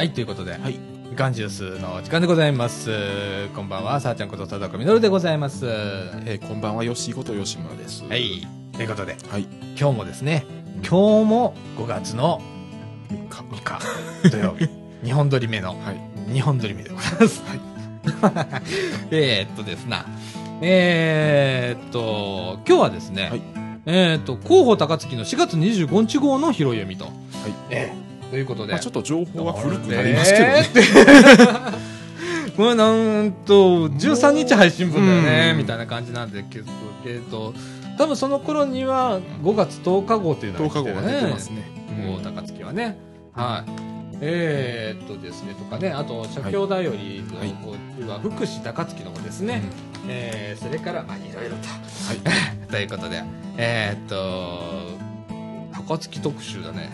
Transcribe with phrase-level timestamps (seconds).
[0.00, 0.78] はい、ということで、はい。
[1.10, 3.48] みかんジュースの時間でございます。
[3.54, 5.66] こんばんは、さあちゃんこと佐藤みのるでございます。
[5.66, 5.72] は
[6.24, 8.02] えーこんばんは、吉井こと吉村です。
[8.16, 8.46] い。
[8.72, 9.42] ということで、はい。
[9.78, 12.40] 今日もですね、今日も5月の
[13.28, 14.70] か3日土曜日、
[15.04, 16.00] 2本撮り目のはい。
[16.32, 17.42] 2本撮り目でございます。
[17.46, 18.62] はい。
[19.12, 20.06] えーっとですな、
[20.62, 23.42] えーっと、今日はですね、はい
[23.84, 27.04] えーっと、広報高槻の4月25日号の拾い読みと。
[27.04, 27.14] はい。
[27.68, 27.99] ええ
[28.30, 28.72] ということで。
[28.72, 30.66] まあちょっと情報は古くなりますけどね。
[32.56, 36.66] これなんと、13日配信分だよねう、んみたいな感じなんで、けど、
[37.06, 37.54] えっと、
[37.96, 41.80] 多分その頃には5月10日号っていうの10が来てる日後が出てますね。
[42.06, 42.98] もう高槻はね。
[43.32, 43.70] はい。
[44.22, 47.70] えー、っとですね、とかね、あと、社協だよりのはい方
[48.12, 49.62] は、福祉高槻の方ですね。
[50.08, 51.68] えー、それから、まあ、いろいろと。
[51.68, 52.18] はい。
[52.70, 53.22] ということで、
[53.56, 55.09] えー、っと、
[55.90, 56.88] 高槻特集だね。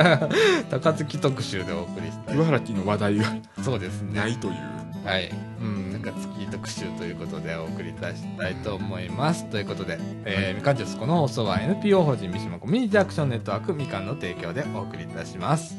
[0.70, 2.36] 高槻特集でお送りしたい。
[2.36, 3.24] 茨城の話題が
[3.62, 4.18] そうですね。
[4.18, 4.54] ないという。
[5.06, 5.30] はい。
[5.60, 6.00] うん。
[6.02, 9.44] 高槻特集ということでお送りいたしたいと思います。
[9.50, 15.76] ということで、えーみかんジュースこの放送は NPO 法人三島コミュニティアクションネットワークみかんの提供でお送りいたします。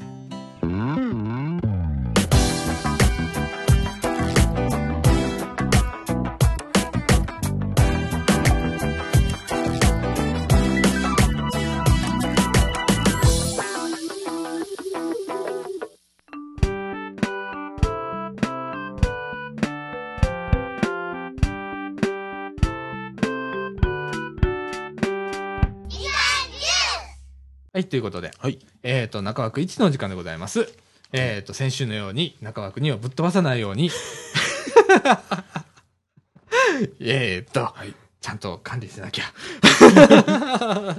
[27.75, 28.57] はい、ということで、はい。
[28.83, 30.73] えっ、と、中枠1の時間でございます。
[31.11, 33.91] えっ、と、先週のように中枠2をぶっ飛ばさないように、
[37.01, 37.93] えっと、はい。
[38.21, 39.25] ちゃんと管理しなきゃ。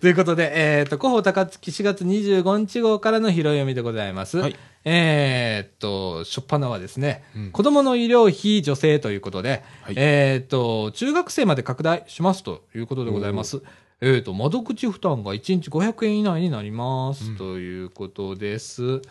[0.00, 4.38] ということで、えっ、と、広報高槻4月25日号からの拾い読みでございます。
[4.38, 13.62] はいえっ、と、初っ端はですね、うん子供の医療費助成ということで、はいえっ、と、中学生まで拡大しますということでございます。
[14.00, 19.02] えっ、と、窓口負担が1日500円以内になります、うんということです。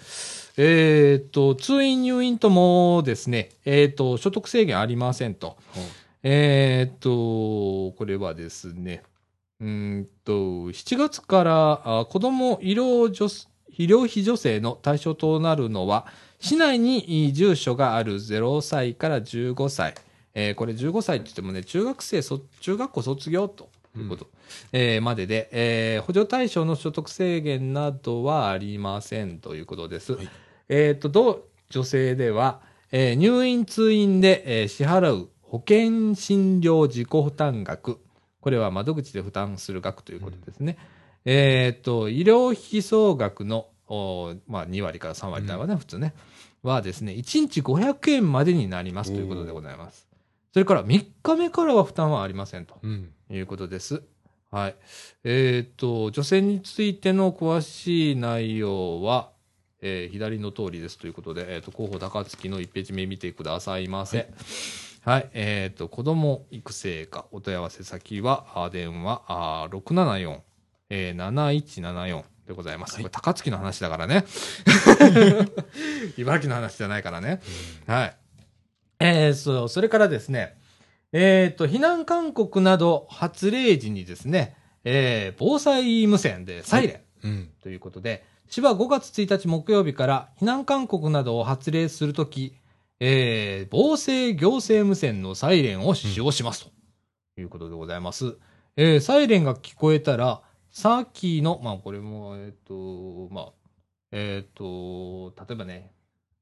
[0.57, 5.57] えっ、と、通院入院ともですね、えっ、と、所得制限ありませんと。
[6.23, 9.03] えーっと、これはですね、
[9.61, 10.31] うーんと、
[10.71, 16.07] 7月からあ子供医療助医療費助成の対象となるのは、
[16.39, 19.95] 市内にい住所がある0歳から15歳。
[20.33, 24.27] えーこれ15歳って言ってもね、中学生そ、中学校卒業ということ、
[24.71, 30.13] えーまでで、えー補助対象の所得制限などはありませんということです。
[30.13, 30.29] はい
[30.69, 37.99] えっ、と、同女性では、えー入院通院で、えー支払う保険診療自己負担額。
[38.41, 40.77] これは窓口で負担する額ということですね。
[41.25, 46.13] えっ、と、医療費総額の、おーまあ、2割から3割だわね、普通ね。
[46.63, 50.07] はですね、1日500円までになりますということでございます。
[50.53, 52.79] それから3日目からは負担はありませんと。
[52.81, 53.11] うん。
[53.29, 54.03] いうことです。
[54.49, 54.75] はい。
[55.23, 59.31] えっ、と、女性についての詳しい内容は、
[59.81, 64.29] えー左の通りですということで、えっ、と、広報高槻の1ページ目見てくださいませ。
[65.03, 65.29] はい。
[65.33, 70.39] えっ、と、子供育成課、お問い合わせ先は、あ電話、あ674、
[70.89, 72.95] えー、7174でございます。
[72.95, 74.23] はいこれ高槻の話だからね。
[76.17, 77.41] 茨城の話じゃないからね。
[77.85, 78.15] はい。
[78.99, 80.57] えー、そう、それからですね、
[81.13, 87.49] えっ、と、避難勧告など発令時にですね、えー、防災無線でサイレンうん。
[87.61, 92.55] ということで、市は5月1日木曜日から避難勧告などを発令するとき、
[92.99, 96.71] えー、防災行政無線のサイレンを使用しますと
[97.41, 98.37] いうことでございます。
[98.75, 100.41] えー、サイレンが聞こえたら、
[100.71, 103.53] さっきの、まあこれも、えっ、と、まあ、
[104.11, 105.91] えっ、と、例えばね、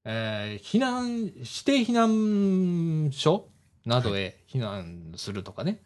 [0.03, 1.33] えー避難、指
[1.65, 3.47] 定避難所
[3.85, 5.81] などへ避難するとかね。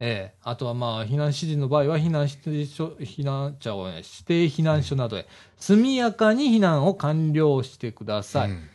[0.00, 5.26] ええあとはまあ、避難指示の場合は、避難指定所、避難、じゃあ指定避難所などへ、
[5.56, 8.68] 速やかに避難を完了してください、うん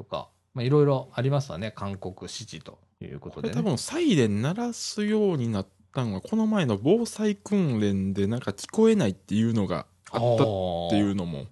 [0.00, 3.34] とか、まあ、いろいろありますわね、勧告指示というこで、ね。
[3.34, 10.46] ことれ多分サイレン鳴らすようになったのは、この前の防災訓練でなんか聞こえないっていうのがあったっ
[10.90, 11.46] ていうのも、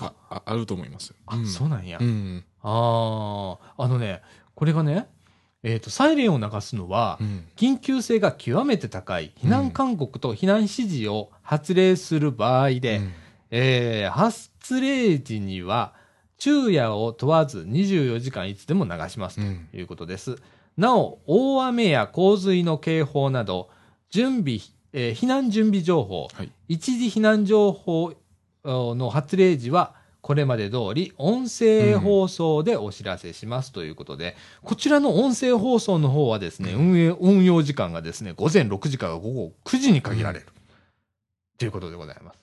[0.00, 1.14] あ、ああると思います。
[1.26, 1.98] あ、そうなんや。
[1.98, 2.44] うん。
[2.62, 4.20] ああ、あのね、
[4.54, 5.08] これがね、
[5.64, 7.46] えっ、と、サイレンを流すのは、うん。
[7.56, 13.12] 緊急性が極めて高い避難勧告と避難指示を発令する場合で、うん
[13.50, 15.94] えー発令時には
[16.38, 20.36] 昼夜を問わず24時間いつでも流しますうんということです。
[20.76, 23.70] なお、大雨や洪水の警報など、
[24.10, 24.58] 準備、
[24.92, 26.52] えー避難準備情報、はい。
[26.68, 28.12] 一時避難情報
[28.64, 40.46] の発令時は、これまで通り音声放送でお知らせしますということで、こちらの音声放送の方はですね、運営、運用時間がですね、午前6時から午後9時に限られる。
[41.58, 42.38] ということでございます。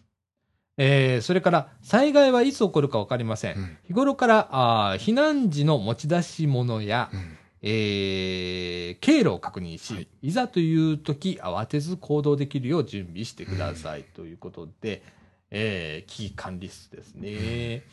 [0.77, 3.57] えーそれから、災害はいつ起こるか分かりません。
[3.57, 15.01] うん日頃からあー避難時の持ち出し物や、うんえー経路を確認し、はいい、ざという時慌てず行動できるよう準備してください、ということで、
[15.51, 17.83] えー危機管理室ですね。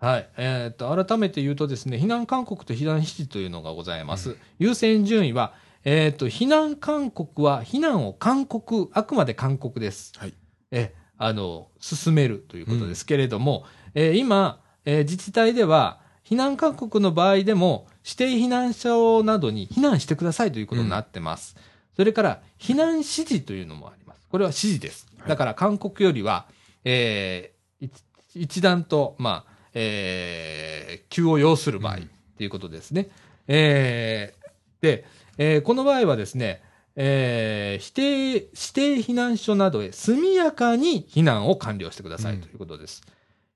[0.00, 0.28] はい。
[0.36, 4.36] えっ、と、改めて言うとですね、避難勧告と避難指示というのがございます。
[4.58, 5.54] 優先順位は、
[5.84, 10.12] えっ、と、避難勧告は、避難を勧告、あくまで勧告です。
[10.16, 10.34] はい。
[10.72, 13.64] え、あの、進めるということですけれども、
[13.94, 21.56] えー今、えー自治体では、避難勧告の場合でも、指定避難所などに避難してくださいということになってます。
[21.94, 24.26] それから、避難指示というのもあります。
[24.28, 25.06] これは指示です。
[25.18, 26.46] はいだから、勧告よりは、
[26.84, 27.92] えー一
[28.34, 33.08] 一段と、まあ、えー急を要する場合うんということですね。
[33.48, 35.04] えーで、
[35.38, 36.62] えーこの場合はですね、
[36.96, 38.48] えー指定、
[38.94, 43.02] 指定避難所などへ速やかに避難を完了してくださいうんということです。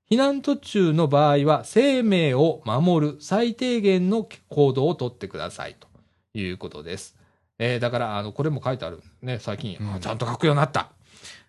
[0.09, 5.87] 避難途中の場合は生命を守る最低限の行動をとってくださいと
[6.33, 7.15] いうことです。
[7.59, 10.91] えーだから、あの、これも書いてあるね、最近、うんあちゃんと書くようになった。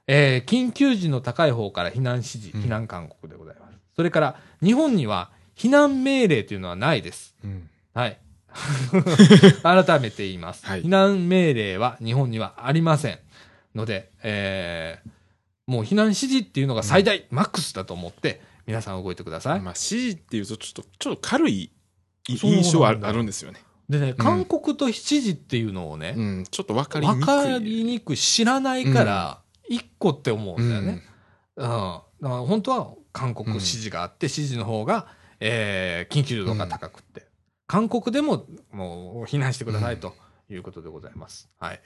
[0.08, 3.78] えー緊急時の高い方から避難指示、うん避難勧告でございます。
[3.94, 7.36] それから、日本には避難命令というのはないです。
[7.44, 8.18] うんはい。
[9.62, 10.66] 改めて言います。
[10.66, 13.18] はい避難命令は日本にはありません。
[13.74, 15.10] ので、えー
[15.68, 19.60] もう避難指示っていうのが最大、マックスだと思って、皆さん動いてください。
[19.60, 21.70] まあ、指示っていうと、ちょっと、ちょっと軽い
[22.26, 23.60] 印象はあるんですよね。
[23.86, 27.20] でね、勧告と指示っていうのをね、うん、ちょっとわかりにくい。
[27.20, 31.02] わかりにくい、知らないから、一個って思うんだよね。
[31.56, 31.64] うん。
[31.64, 35.08] だから本当は勧告、うん指示があって、指示の方が、
[35.40, 37.26] えー緊急度が高くって。
[37.66, 40.14] 勧告でも、もう、避難してくださいと
[40.48, 41.50] いうことでございます。
[41.58, 41.80] はい。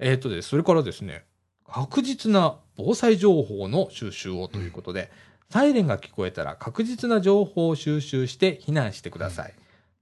[0.00, 1.24] えっ、とです、それからですね、
[1.64, 5.10] 確実な防災情報の収集をということで、
[5.50, 9.54] サイレンが聞こえたら確実な情報を収集して避難してください。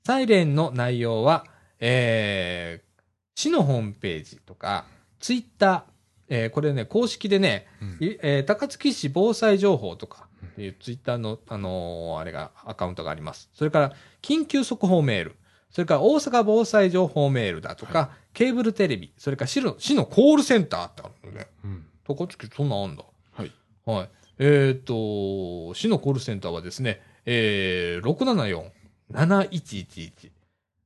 [0.07, 1.45] サイレンの内容は、
[1.81, 2.95] えー
[3.37, 4.87] 市のホームページとか、
[5.19, 5.83] ツイッター、
[6.29, 10.29] えーこれね、公式でね、うんいえー高槻市防災情報とか
[10.59, 13.51] いうツイッターの、あのーあれが、アカウントがあります。
[13.55, 13.93] それから、
[14.23, 15.37] 緊急速報メール。
[15.71, 19.13] それから、大阪防災情報メールだとか、ケーブルテレビ。
[19.19, 21.47] それから市の、市のコールセンターってあるのね。
[21.65, 23.05] うん高槻そんなんあんだ。
[23.33, 23.53] はい。
[23.87, 24.09] はい。
[24.39, 28.71] えっ、と、市のコールセンターはですね、えー、
[29.11, 30.31] 674-7111。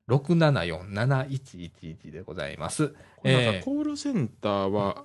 [0.08, 2.94] 674-7111でございます。
[3.24, 5.04] えーかコールセンターは、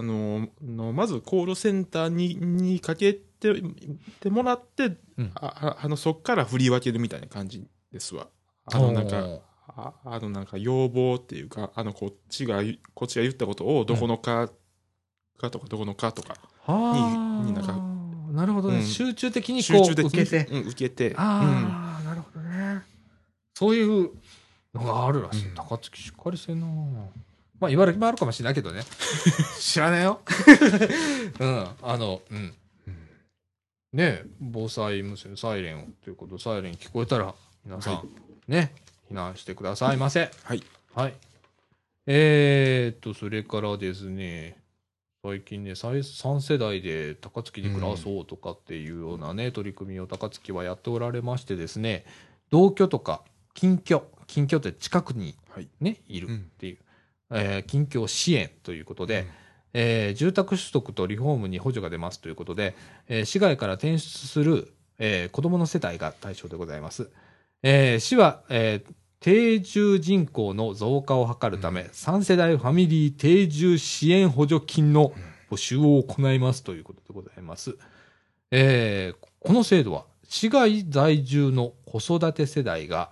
[0.00, 3.54] あののまずコールセンターににかけて
[4.20, 5.30] てもらって、うん。
[5.34, 8.28] あああのそっから振り分けるみたいな感じですわ。
[8.64, 12.62] あのなんかああのなんか要望っていうかあのこっちが
[12.94, 14.50] こっちが言ったことをどこのか、
[15.38, 17.46] かとかどこのかとかはあ。
[17.46, 17.74] になんか
[18.32, 18.84] なるほどね、うん。
[18.84, 20.46] 集中的にこう集中的に受けて。
[20.50, 21.14] うん、受けて。
[21.16, 22.82] ああ、なるほどね。
[23.54, 24.10] そういう
[24.72, 25.48] のがあるらしい。
[25.48, 25.54] うん。
[25.54, 26.66] 高槻しっかりしてんな
[27.60, 28.82] まあ、茨城もあるかもしれないけどね。
[29.60, 30.20] 知らねえよ。
[31.38, 31.68] うん。
[31.82, 32.36] あの、うん。
[32.36, 32.54] うん
[33.92, 38.04] ねえ防災無線、サイレンをということで、サイレン聞こえたら、皆さん、は
[38.46, 38.72] ね、
[39.10, 40.30] 避難してくださいませ。
[40.44, 40.62] はい
[40.94, 41.14] はい。
[42.06, 44.56] えー、っと、それからですね、
[45.22, 52.04] 最近ね、最3世代で高槻に暮らそうとかっていうようなね、取り組みを高槻はやっておられましてですね、
[52.50, 53.22] 同居とか
[53.54, 56.78] 近居、近居って近くにはいね、いるうんっていう、
[57.30, 59.26] えー近居支援ということで、
[59.72, 62.74] えー住宅取得とリフォームに補助が出ますということで、
[63.08, 67.10] えー市外から転出する、えー子供の世帯が対象でございます。
[67.62, 75.12] えー市は、えー定住人口の増加を図るため、うん3世代ファミリー定住支援補助金の
[75.50, 77.76] 募集を行いますということでございます。
[78.50, 83.10] えーこの制度は、市外在住の子育て世代が、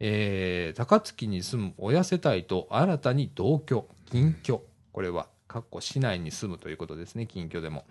[0.00, 7.84] えー高槻に住む親世帯と新たに同居、近居、これは、かっこ市内に住むということですね、近居でも、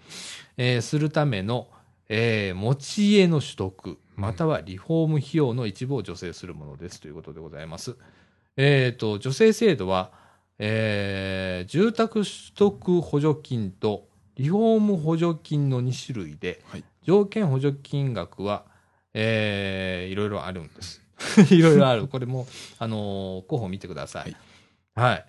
[0.57, 1.67] えーするための、
[2.09, 7.95] えー持ち家の取得、またはリフォーム費用の一部を助成するものですということでございます。
[8.57, 10.11] えっ、と、助成制度は、
[10.57, 18.65] えー住宅取得補助金とリフォーム補助金の2種類で、はい条件補助金額は、
[19.13, 21.03] えーいろいろあるんです。
[21.51, 22.07] いろいろある。
[22.07, 22.47] これも、
[22.77, 24.35] あのー候補見てください。
[24.95, 25.25] はい。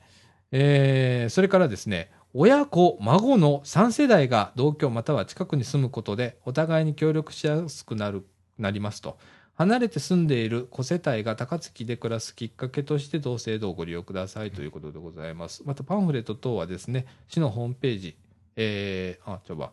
[0.52, 8.24] えーそれからですね、親子、孫の3世代が同居または近くに住むことで、お互いに協力しやすくなる、
[8.58, 9.18] なりますと。
[9.56, 15.62] 離れて住んでいる子世帯が高槻で暮らすきっかけとして同制度をご利用くださいということでございます。
[15.66, 18.16] またパンフレット等はですね、市のホームページ、
[18.56, 19.72] えー、あ、ちょば、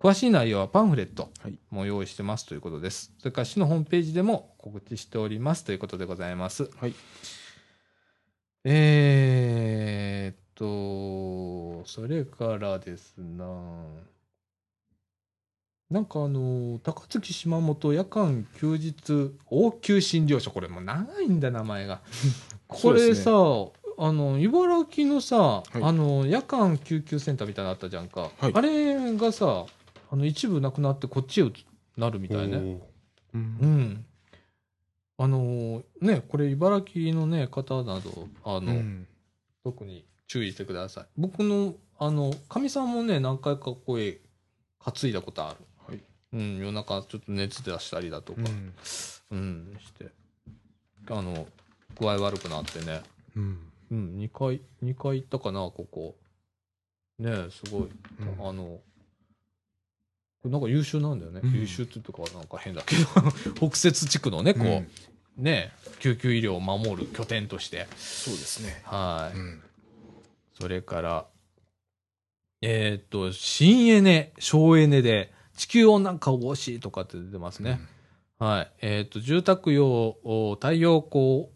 [0.00, 3.12] 詳しい内容はパンフレットはいも用意してますということです。
[3.18, 6.70] それから市のホームページでも告知しておりますということでございます。
[6.80, 6.94] はい。
[8.64, 13.44] えーっと、それからですな、
[15.90, 22.00] なんかあの、高槻島本夜間休日応急診療所、これもう長いんだ、名前が。
[22.68, 28.30] これさ、あの、茨城のさ、いあの、夜間救急センターみたいなのあったじゃんか。
[28.38, 29.66] はいあれがさ、
[30.10, 31.44] あの、一部なくなってこっちへ
[31.96, 32.56] なるみたいね。
[32.56, 32.80] う。
[33.34, 34.04] うんん。
[35.18, 39.06] あのね、これ茨城のね、方など、あの、うん
[39.62, 41.04] 特に注意してください。
[41.18, 44.18] 僕の、あの、かみさんもね、何回かこうへ
[44.78, 45.58] 担いだことある。
[45.86, 46.00] はい。
[46.32, 48.74] うん、夜中ちょっと熱出したりだとか、うん。
[49.32, 50.08] うん、して、
[51.10, 51.46] あの、
[51.98, 53.02] 具合悪くなってね、
[53.36, 53.58] うん。
[53.90, 56.16] うん、2回、2回行ったかな、ここ。
[57.18, 57.82] ねえすごい。
[57.82, 58.80] うんあの、
[60.44, 61.40] なんか優秀なんだよね。
[61.42, 63.06] うん優秀って言うとかなんか変だけど、
[63.68, 64.88] 北摂地区のね、こう、うん
[65.36, 67.86] ね、救急医療を守る拠点として。
[67.96, 68.82] そうですね。
[68.84, 69.38] はい。
[69.38, 69.62] うん。
[70.60, 71.26] それから、
[72.62, 77.80] えーっと、新エネ、省エネで、地球温暖化を防止とかって出てますね。
[78.38, 78.72] はい。
[78.80, 81.48] えーっと、住宅用お太陽光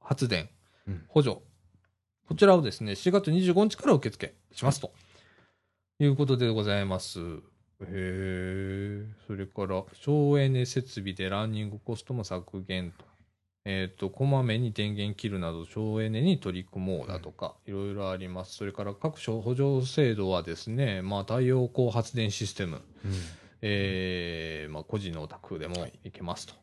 [0.00, 0.48] 発電
[0.86, 1.38] うん補助。
[2.26, 4.92] こちらをですね、4月25日から受付しますと。
[5.98, 7.20] いうことでございます。
[7.84, 9.06] へえ。
[9.26, 13.04] それから、省エネ設備でランニングコストも削減と。
[13.64, 18.54] えっ、と、こまめに電源切るなど省エネに取り組もうだとか、いろいろあります。
[18.54, 23.12] それから各種補助制度はですね、まあ、太陽光発電システム、うん。
[23.62, 26.54] えーまあ、個人のお宅でもはいいけますと。
[26.54, 26.58] そ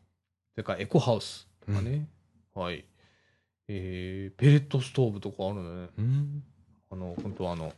[0.56, 2.08] れからエコハウスとかね。
[2.54, 2.84] はい。
[3.68, 5.88] えーペレットストーブとかあるのね。
[5.98, 6.42] うん。
[6.90, 7.72] あの、本当はあの、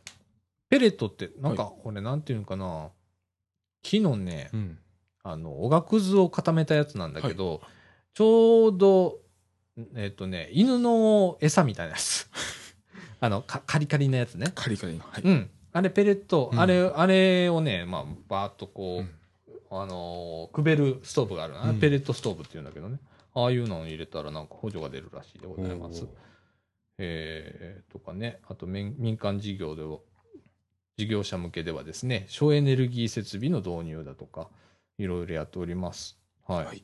[0.69, 2.89] ペレットって、なんか、これなんていうのかな、
[3.81, 4.77] 木のね、うん。
[5.23, 7.61] あの、おがくずを固めたやつなんだけど、
[8.13, 9.19] ちょうど、
[9.95, 12.29] えっ、とね、犬の餌みたいなやつ。
[13.19, 14.51] あの、かカリカリなやつね。
[14.55, 14.99] カリカリの。
[14.99, 15.21] はい。
[15.23, 15.49] うん。
[15.73, 19.09] あれ、ペレット、うんあれ、あれをね、まあ、バーっとこう、うん
[19.73, 22.99] あのーくべるストーブがあるな、うんペレットストーブっていうんだけどね。
[23.33, 26.05] ああいうのを入れたらなんか補助が出るらしいでございます。
[26.97, 29.99] えーとかね、あと民民間事業では、
[31.01, 34.49] 事業者向けではですね、省エネルギー設備の導入だとか、
[34.99, 36.19] いろいろやっております。
[36.47, 36.65] はい。
[36.65, 36.83] はい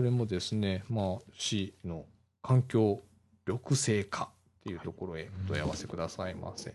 [0.00, 2.06] これもですね、まあ、市の
[2.42, 3.02] 環境
[3.46, 4.30] 緑性化
[4.60, 6.72] っていうところへお問い合わせくださいませ。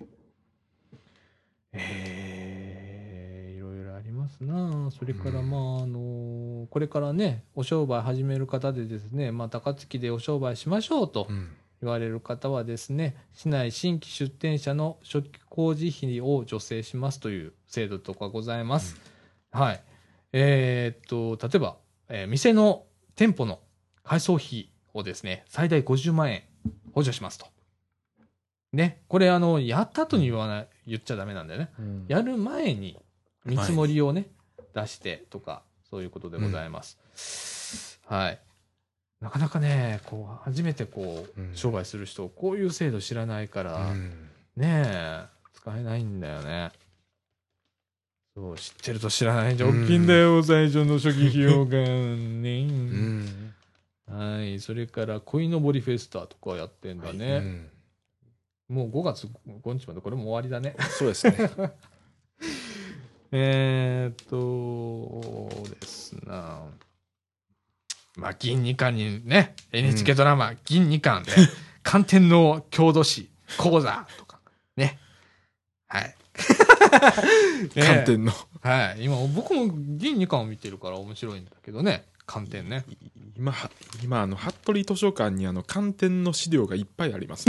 [1.72, 11.50] えー、いろいろありますなあそれから、うんまあ、あのこれからね、お商売始める方でですね、まあ、高槻でお商売しましょうとうん。
[11.82, 18.96] 言われる方はですね、市内新規出店者の初期工事費を助成しますという制度とかございます。
[19.52, 19.84] はい。
[20.34, 21.78] えーっと、例えば、
[22.10, 23.60] えー店の店舗の
[24.04, 26.44] 改装費をですね、最大50万円
[26.94, 27.48] 補助しますと。
[28.74, 31.70] ね、これあの、やった後に言わない、言っちゃダメなんだよね。
[31.80, 32.98] うんやる前に
[33.46, 34.28] 見積もりをね、
[34.74, 38.00] 出してとか、そういうことでございます。
[38.06, 38.40] はい。
[39.22, 46.72] なかなかね、こう、初めてこう、うん商売する人、こういう制度知らないから、うんねえ、使えないんだよね。
[48.36, 52.62] そう、知ってると知らないんじゃ大きいんだよ、最初の初期費用がね。
[52.62, 53.54] うん。
[54.08, 57.38] はい、それから、鯉のぼりフェスタとかやってんだね。
[57.38, 57.70] うん
[58.68, 60.76] もう5月5日までこれも終わりだね。
[60.90, 61.36] そうですね。
[63.32, 66.64] えーっと、ですな。
[68.18, 71.32] まあ、銀二巻にね、NHK ドラマ、銀二巻で、
[71.84, 74.40] 寒天の郷土史、講座とか、
[74.78, 75.00] ね。
[75.88, 76.16] はい。
[77.76, 78.34] 寒天の。
[78.62, 79.04] はい。
[79.04, 82.06] 今、僕も銀二巻を見てるから面白いんだけどね。
[82.26, 82.86] 寒天ね。
[83.38, 83.70] 今、は
[84.02, 87.46] 今、あの、服部図書館にあの、寒天の資料がいっぱいあります。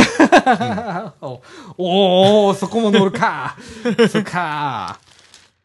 [1.21, 1.41] お
[1.79, 3.57] おーそこも乗るか。
[4.11, 4.99] そっか。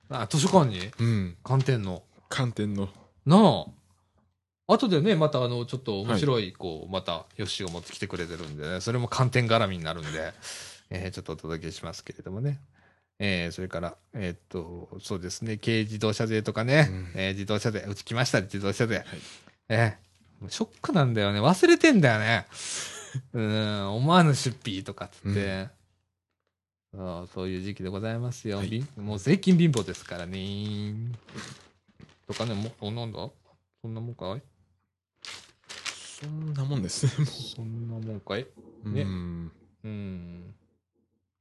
[0.10, 0.92] あ、図書館に？
[1.00, 1.38] うん。
[1.44, 2.04] 寒天の。
[2.30, 2.90] 寒天の。
[3.26, 3.81] なあ。
[4.72, 10.34] 後でね、またあの、ちょっと面白い、こう、また、ヨッシーが持ってきてくれてるんでね、それも寒天絡みになるんで、
[10.90, 12.60] えーちょっとお届けしますけれどもね。
[13.20, 18.96] えーそれから、えーっと、そうですね、軽自動車税とかね、うんえー自動車税、うち来ました、自動車税。
[18.98, 19.06] はい
[19.70, 20.12] えー
[20.50, 21.40] ショックなんだよね。
[21.40, 22.48] 忘れてんだよね。
[23.34, 25.68] うん、思わぬ出費とかっつって。
[26.98, 28.58] あそういう時期でございますよ。
[28.58, 30.96] はいもう税金貧乏ですからね。
[32.28, 33.30] とかね、もう、おなんだ？
[33.84, 34.42] そんなもんかい？
[36.22, 37.12] そんなもんですね。
[37.20, 38.46] も そんなもんかい？
[38.86, 39.52] うねうん
[39.84, 40.56] うん。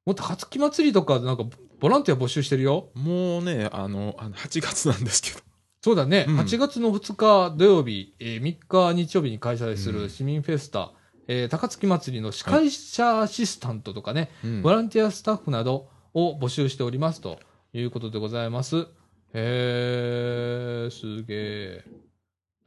[0.06, 1.44] もっと初木祭りとか、なんか、
[1.78, 2.90] ボランティア募集してるよ。
[2.94, 5.40] もうね、あの、あの8月なんですけど。
[5.82, 6.26] そうだね。
[6.28, 8.58] うん8月の2日土曜日、えー3
[8.92, 10.92] 日日曜日に開催すうんる市民フェスタ、
[11.26, 17.38] えー高槻祭りの司会者アシスタントとかね、うんボランティアスタッフなどを募集しておりますと
[17.72, 18.88] いうことでございます。
[19.32, 21.34] へー、すげ
[21.78, 21.84] え。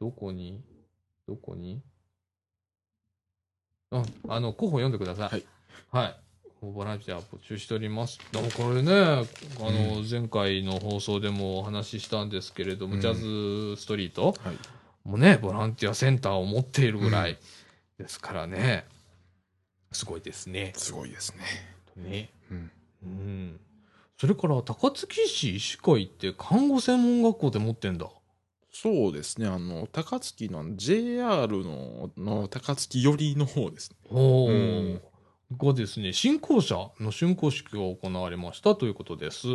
[0.00, 0.62] どこに？
[1.28, 1.82] どこに？
[3.98, 5.28] うん、あの、候補読んでください。
[5.30, 5.44] はい。
[5.90, 6.16] はい。
[6.62, 8.18] ボランティア募集しております。
[8.32, 9.24] でもこれね、あ
[9.60, 14.56] の、前回の放送でもお話ししたんですけれども、うんジャズストリートはい。
[15.04, 17.38] もね、ボランティアセンターを持っているぐらい
[17.98, 18.86] ですからね、
[19.92, 20.72] すごいですね。
[20.76, 21.44] すごいですね。
[21.96, 22.30] ね。
[22.50, 22.70] うん。
[23.02, 23.60] うん。
[24.18, 28.08] それから、高槻市医師会って看護専門学校で持ってんだ。
[28.76, 29.46] そうですね。
[29.46, 33.96] あの、高槻の JR のの高槻寄りの方ですね。
[34.10, 35.00] おうん
[35.56, 39.46] がですね、新校舎の竣工式が行われましたということです。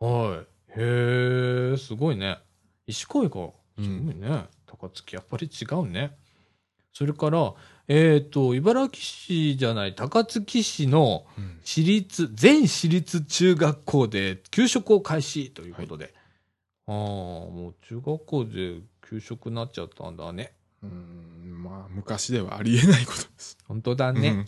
[0.00, 0.80] はい。
[0.80, 2.38] へえ、すごいね。
[2.86, 3.32] 医師会が、す
[3.76, 4.46] ごいね。
[4.66, 6.16] 高槻、やっぱり違うね。
[6.94, 7.52] それから、
[7.86, 11.60] えっ、と、茨城市じゃない、高槻市のうん。
[11.62, 16.14] 私立、全私立中学校で給食を開始ということで。
[16.88, 20.52] ああ、もう中学校で給食になっちゃったんだね。
[20.82, 23.58] うん、まあ、昔ではありえないことです。
[23.66, 24.28] 本当だね。
[24.28, 24.46] うん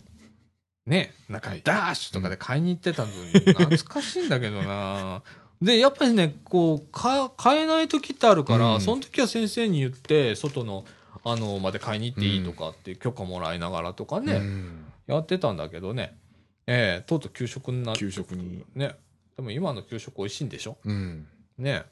[0.87, 5.21] ね、なんかはいダッシュとかで買いに行ってたのに、 懐かしいんだけどな。
[5.61, 10.83] で、やっぱりね、こう、か買えない時ってあるから、うんその時は先生に言って、外の、
[11.23, 16.17] あの、まで買いに行っていいとかって許可もらいながらとかね、うんやってたんだけどね、
[16.65, 18.65] ええとうとう給食になって、給食に。
[18.73, 18.95] ね。
[19.35, 20.77] でも今の給食美味しいんでしょ？
[20.83, 21.27] うん。
[21.59, 21.83] ね。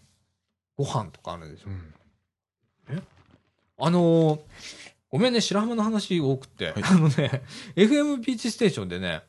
[0.80, 3.04] ご飯とかあるでしょうん。
[3.82, 4.40] あのー
[5.12, 6.68] ごめんね、白浜の話多くて。
[6.72, 7.42] はいあのね、
[7.76, 9.24] FM ビーチステーションでね、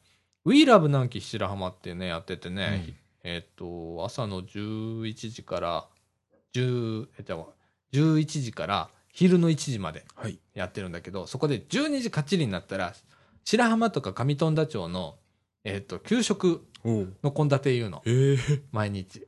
[0.44, 5.88] We Love 南紀白浜ってね、やっててね、えっと、朝の11時から、
[6.54, 7.54] 10、えっと、
[7.94, 10.38] 11時から昼の1時まではい。
[10.54, 12.94] やってるんだけど、そこで12時かっちりになったら、
[13.44, 15.16] 白浜とか上富田町の、
[15.64, 18.02] えっと、給食の献立言うの。
[18.04, 19.26] ええ毎日。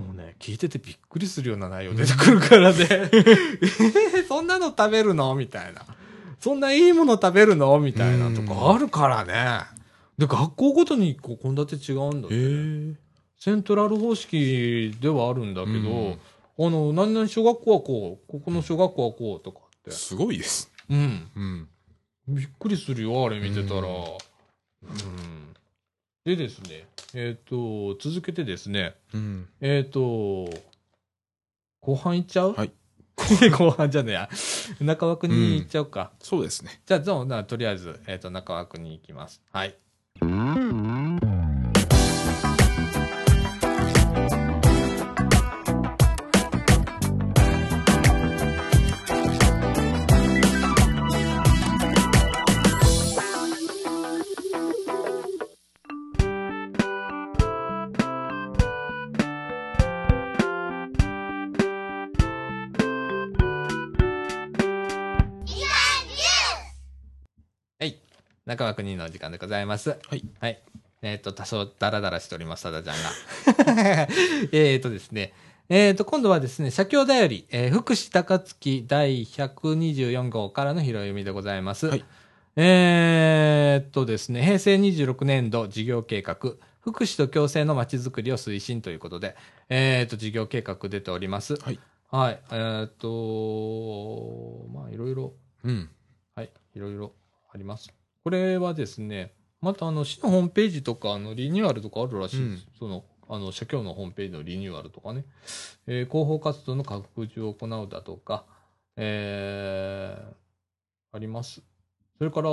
[0.00, 2.78] もうね、聞いててびっくりするような内容出てくるからね。
[2.90, 5.34] えーそんなの食べるの？
[5.34, 5.82] みたいな。
[6.40, 7.78] そんないいもの食べるの？
[7.80, 9.60] みたいなとかあるからね。
[10.18, 16.18] で、学校ごとにこう献立違うんだって、ええセントラル方式ではあるんだけど、うん
[16.66, 19.90] あの、何々小学校はこう、ここの小学校はこうとかって。
[19.92, 20.70] すごいです。
[20.90, 21.28] うん。
[21.34, 21.68] うん。
[22.28, 23.80] びっくりするよ、あれ見てたら。
[23.80, 24.10] うんうん。
[26.24, 29.48] でですね、えっ、と、続けてですね、うん。
[29.60, 30.50] えっ、と、
[31.80, 32.52] 後半いっちゃう？
[32.52, 32.72] はい。
[33.56, 34.28] 後半じゃねえや。
[34.80, 36.12] 中枠に行っちゃうか。
[36.18, 36.82] そうですね。
[36.84, 39.42] じゃあ、じゃあなとりあえず、えっ、と、中枠に行きます。
[39.50, 39.74] はい。
[40.20, 40.99] はい。
[68.46, 69.90] 中枠2の時間でございます。
[69.90, 70.24] はい。
[70.40, 70.62] はい。
[71.02, 74.08] えっ、と、多少ダラダラしております、さだちゃんが。
[74.52, 75.32] えっとですね。
[75.68, 81.86] えっ、と、今度はですね、社協だより、えー福祉高槻第124号からの拾い読みでございます。
[81.86, 82.04] はい
[82.56, 86.36] えっとですね、平成26年度事業計画、
[86.80, 89.36] 福祉と共生のまちづくりを推進ということで、
[89.68, 91.54] えっと、事業計画出ております。
[91.54, 91.78] はい。
[92.10, 92.40] はい。
[92.50, 95.88] えっと、まあ、いろいろうん。
[96.34, 97.12] はい、いろいろ
[97.52, 97.99] あります。
[98.24, 102.66] これはですね、またあの市のホームページとかあのリニューアルとかあるらしいです。
[102.68, 105.24] うんそのあの社協のホームページのリニューアルとかね、
[105.86, 108.44] えー広報活動の拡充を行うだとか、
[108.96, 110.34] えー
[111.12, 111.62] あります。
[112.18, 112.50] それから、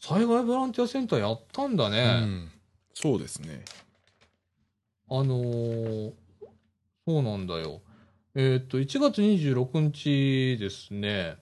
[0.00, 2.14] 災害ボランティアセンターやったんだうね。
[2.20, 2.50] ん。
[2.94, 3.64] そうですね。
[5.10, 6.12] あのー
[7.06, 7.80] そうなんだよ。
[8.34, 11.36] えーっと、1月26日ですね、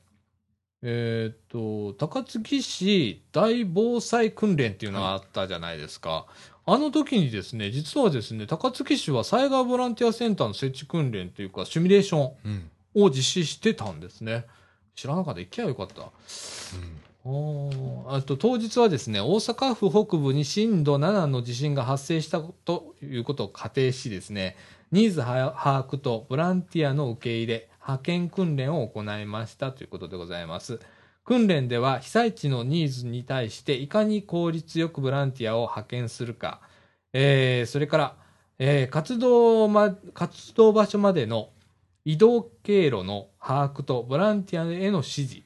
[0.89, 6.27] えーっと、高槻市大防災訓練っていうのがあったじゃないですか。
[6.65, 12.71] あの時にですね、実はですね、高槻市は災害ボランティアセンターの設置訓練というか、シミュレーションうん。
[13.03, 14.47] を実施してたんですね。
[14.95, 15.41] 知らなかった。
[15.41, 16.03] 行きゃよかった。
[16.03, 16.11] あ
[17.25, 17.69] うん。
[17.69, 24.57] ーあと当日はですね、大阪府北部に震度7の地震が発生したということを仮定しですね、
[24.93, 25.53] ニーズ把
[25.85, 30.81] 握とボランティアの受け入れ、派遣訓練を行いましたということでございます。
[31.25, 36.61] 訓練では被災地のニーズに対していかに効率よくボランティアを派遣するか、
[37.13, 38.17] えーそれから、
[38.59, 41.51] えー活動ま、活動場所までの
[42.05, 45.43] 移動経路の把握とボランティアへの指示、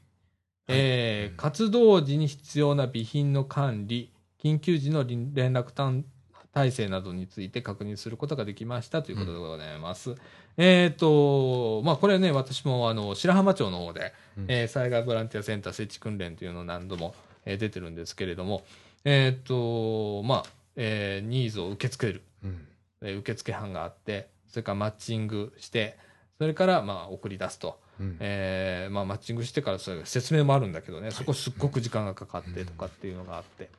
[0.68, 6.04] えー活動時に必要な備品の管理、緊急時の連連絡単
[6.52, 10.14] 体制などについて確認することができましたということでございます。
[10.62, 17.14] えっ、と、まあこれね、私もあの白浜町の方で、うんえー災害ボランティアセンター設置訓練というのを何度も、
[17.46, 18.62] えー出てるんですけれども、
[19.04, 20.44] えっ、と、まあ、
[20.76, 22.66] えーニーズを受け付ける、うん
[23.00, 25.96] えー受付班があって、それからマッチングして、
[26.36, 27.80] それからまあ送り出すと。
[27.98, 33.70] うんえーまあ、マッチングしてからそれ説明もあるんだけどね、そこすっごく時間がかかってとかっていうのがあって。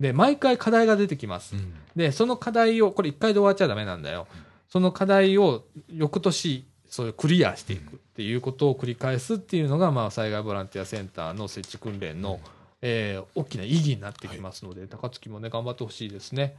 [0.00, 1.56] で、毎回課題が出てきます。
[1.56, 4.26] うんで、その課題を、これ一回で終わっちゃダメなんだよ。
[4.72, 12.40] その課題を翌年、そういうクリアしていくっていうことを繰り返すっていうのが、まあ、災害ボランティアセンターの設置訓練の、
[12.80, 16.56] えー大きな意義になってきますので、高槻もね、頑張ってほしいですね。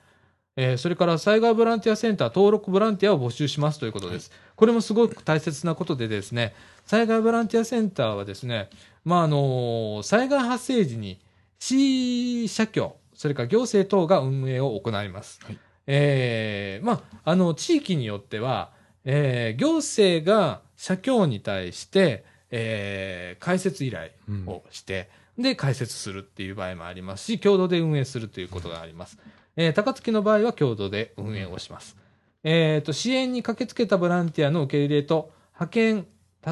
[0.56, 4.32] えーそれから災害ボランティアセンター登録ボランティアを募集しますということです。
[4.56, 6.54] これもすごく大切なことでですね、
[6.86, 8.69] 災害ボランティアセンターはですね、
[9.04, 11.19] まあ、あの災害発生時に
[11.58, 15.39] 市社協、それから行政等が運営を行います。
[15.43, 18.72] はいえーまあ、あの、地域によっては、
[19.06, 29.17] えー行政が社協に対して、えー開設依頼うんをして、で、開設するっていう場合もありますし、共同で運営するということがあります。
[29.56, 31.98] えー高槻の場合は共同で運営をします。
[32.43, 36.08] えーと、支援に駆けつけたボランティアの受け入れと、派遣、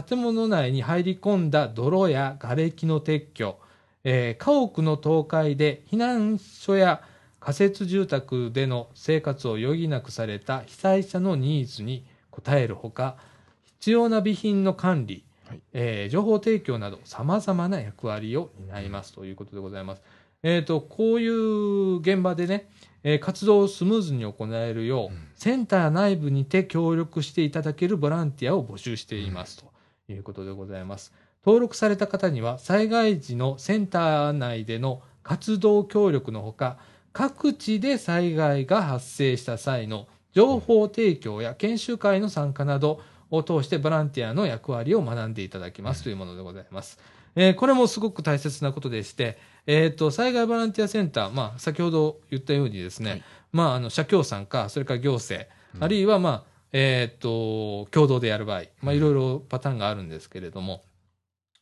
[0.08, 3.58] 建物内に入り込んだ泥や瓦礫の撤去、
[4.04, 7.02] えー家屋の倒壊で避難所や
[7.42, 13.18] 仮設住宅での生活を余儀なくされた被災者のニーズに応えるほか、
[13.64, 15.62] 必要な備品の管理、はい。
[15.74, 19.14] えー情報提供など様々な役割を担います。
[19.14, 20.04] ということでございます。
[20.44, 22.70] えっ、と、こういう現場でね、
[23.04, 25.28] えー活動をスムーズに行えるよう、うん。
[25.34, 29.58] センター内部にて協力していただけるボランティアを募集しています。
[29.58, 29.66] と
[30.14, 31.12] いうことでございます。
[31.44, 36.78] 登録された方には災害時のセンター内での活動協力のほか、
[37.14, 47.00] 各地で災害が発生した際の情報提供や研修会の参加などを通してボランティアの役割を学んでいただきますというものでございます。
[47.36, 53.24] えーこれもすごく大切なことでして、えっ、と、災害ボランティアセンター、まあ、先ほど言ったようにですね、はい。
[53.54, 55.84] まあ、あの、社協さんか、それから行政、うん。
[55.84, 56.44] あるいは、まあ、
[56.74, 60.84] えっ、と、共同でやる場合、まあ、いろいろパターンがあるんですけれども、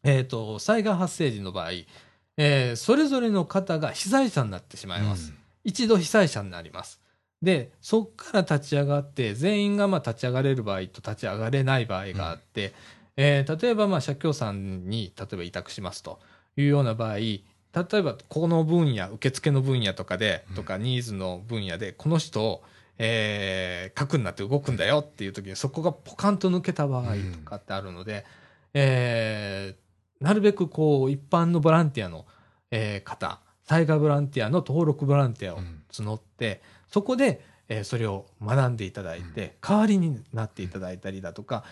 [0.04, 1.72] えっ、と、災害発生時の場合、
[2.38, 5.34] えーそれぞれの方が被災者になってしまいます。
[5.70, 7.00] 一度被災者になります。
[7.42, 12.74] で、そこから立ち上がって、全員がまあ立ち上がれる場合と立ち上がれない場合があって、
[13.16, 16.20] えー例えばまあ社協さんに例えば委託しますと
[16.58, 17.44] いうような場合、例
[17.94, 20.56] えばこの分野、受付の分野とかで、うん。
[20.56, 22.64] とかニーズの分野で、この人を、
[22.98, 28.26] えー核になって動くんだよっていう時に、そこがポカンと抜けた場合とかってあるので、
[28.74, 29.90] えー
[30.24, 32.26] なるべくこう一般のボランティアの、
[32.72, 41.64] えー方、災害ボランティアの登録ボランティアをうん募って、そこで、えーそれを学んでいただいて、代わりになっていただいたりだとか、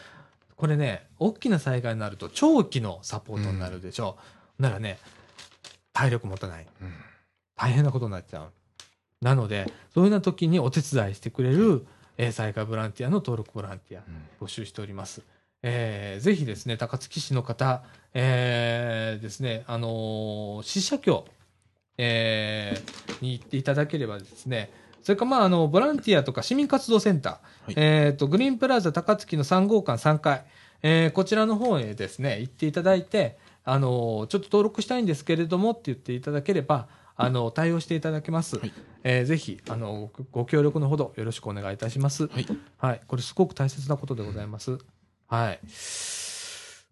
[0.56, 4.18] これね、大きな災害になると長期のサポートになるでしょ
[4.60, 4.62] う。
[4.62, 5.00] ならね、
[5.94, 6.68] 体力持たない。
[6.82, 6.94] うん
[7.56, 8.52] 大変なことになっちゃう。
[9.26, 14.04] なので、そういうような時にお手伝いしてくれる、えー災害ボランティアの登録ボランティア、
[14.40, 15.24] 募集しております。
[15.64, 17.82] えーぜひですね、高槻市の方、
[18.14, 21.26] えーですね、あのー市社協、
[21.98, 24.70] えーに行っていただければですね、
[25.02, 30.44] それから、まあ、あの、ボランティアとか市民活動センター、はいえっ、と、グリーンプラザ高槻の3号館3階、
[30.84, 38.58] えーこちらの方へですね、行っていただいて、あのーちょっと登録したいんですけれどもって言っていただければ、あの、対応していただけます。
[38.60, 38.72] はい
[39.04, 42.28] えーぜひ、あの、ごご協力のほどよろしくお願いいたします。
[42.28, 42.46] はい
[42.78, 43.02] はい。
[43.08, 44.78] これすごく大切なことでございます。
[45.28, 45.60] はい。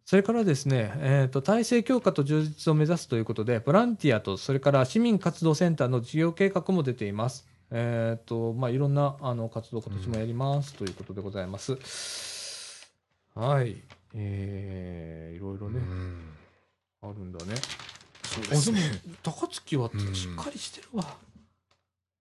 [0.05, 7.47] それからですね、えっ、と、体制強化と充実を目指すということで、ボランティアと、それから市民活動センターの事業計画も出ています。
[7.71, 11.73] えっ、と、まあ、いろんな、あの、活動、今年もやります、ということでございます。
[13.33, 13.77] はい。
[14.13, 16.21] えー、いろいろね、うん
[17.01, 17.55] あるんだね。
[18.23, 18.81] そうあでもですね。
[19.23, 21.17] 高槻はうんしっかりしてるわ。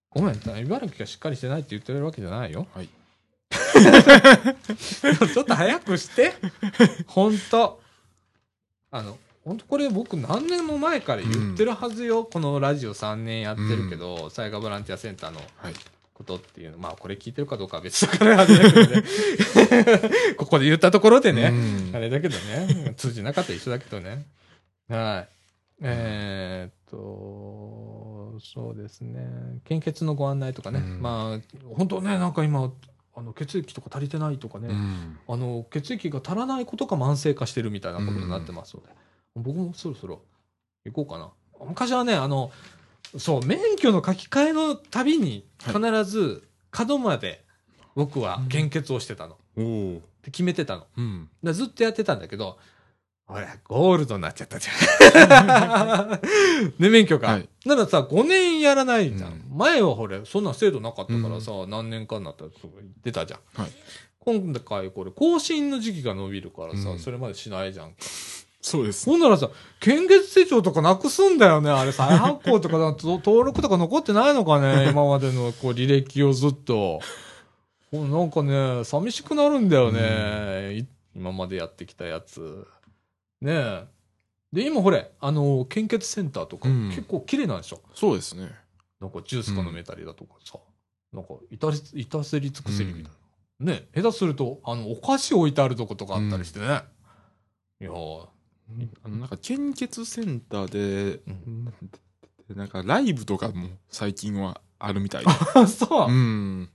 [0.09, 2.67] ごめん、茨城がしっかりしてないって言ってるわけじゃないよ。
[2.73, 2.89] はい。
[5.33, 6.33] ちょっと早くして。
[7.07, 7.81] ほんと。
[8.91, 12.23] あの、本当これ僕何年も前から言ってるはずよ。
[12.25, 15.73] このラジオ3年やってるけど、災害ボランティアセンターのはい。
[16.15, 16.77] ことっていうの。
[16.77, 19.03] まあこれ聞いてるかどうかは別だからあれだけどね。
[20.37, 21.49] ここで言ったところでね。
[21.49, 22.93] うんあれだけどね。
[22.95, 24.25] 通じなかったら一緒だけどね。
[24.87, 25.35] はい。
[25.81, 29.27] えーっと、そうですね。
[29.65, 30.79] 献血のご案内とかね。
[30.79, 31.39] うんまあ、
[31.75, 32.71] 本当ね、なんか今、
[33.15, 38.89] あの血液とか足りてないとかね、うんあの血液が足らないことが慢性化してるみたいなことになってますので、
[39.35, 40.21] 僕もそろそろ
[40.85, 41.31] 行こうかな。
[41.65, 42.51] 昔はね、あの、
[43.17, 47.45] そう、免許の書き換えのたびに必ず角まで
[47.95, 49.37] 僕は献血をしてたの。
[49.57, 49.97] おお。
[49.97, 50.85] って決めてたの。
[50.97, 51.29] うん。
[51.41, 52.57] でずっとやってたんだけど、
[53.27, 56.11] ほら、ゴールドになっちゃったじゃん。
[56.79, 57.27] ね、免許か。
[57.27, 59.31] はいならさ、5年やらないじゃん。
[59.31, 62.51] うん前はほれ、そんな制度なかったからさ、何年かになったら
[63.03, 63.39] 出たじゃん。
[63.59, 63.71] はい。
[64.19, 67.95] 今回これ、更新の時期が伸びるからさ、うんそれまでしないじゃんか。
[68.61, 69.05] そうです。
[69.05, 71.69] ほんならさ、献血手帳とかなくすんだよね。
[71.69, 74.89] あれ、再発行とか登録とか残ってないのかね。
[74.89, 76.99] 今までのこう履歴をずっと。
[77.91, 80.77] なんかね、寂しくなるんだよね。
[80.77, 80.85] い
[81.15, 82.67] 今までやってきたやつ。
[83.45, 83.87] ねえ。
[84.51, 87.81] で、今ほれ、あの、献血センターとか、うん結構綺麗なんでしょ。
[87.93, 88.49] そうですね。
[88.99, 90.59] なんかジュースか飲めたりだとかさ。
[91.13, 93.11] なんか、いたり、いたせり尽くせりみたい
[93.59, 93.71] な。
[93.73, 96.65] ね下手すると、あの、お菓子置いてあるとことかあったりしてね。
[97.81, 98.27] いやー
[99.03, 101.65] あのなんか献血センターで、うん
[102.47, 105.31] でなんかライブとかも最近はあるみたいで。
[105.55, 106.09] あ、そう。
[106.09, 106.69] うん。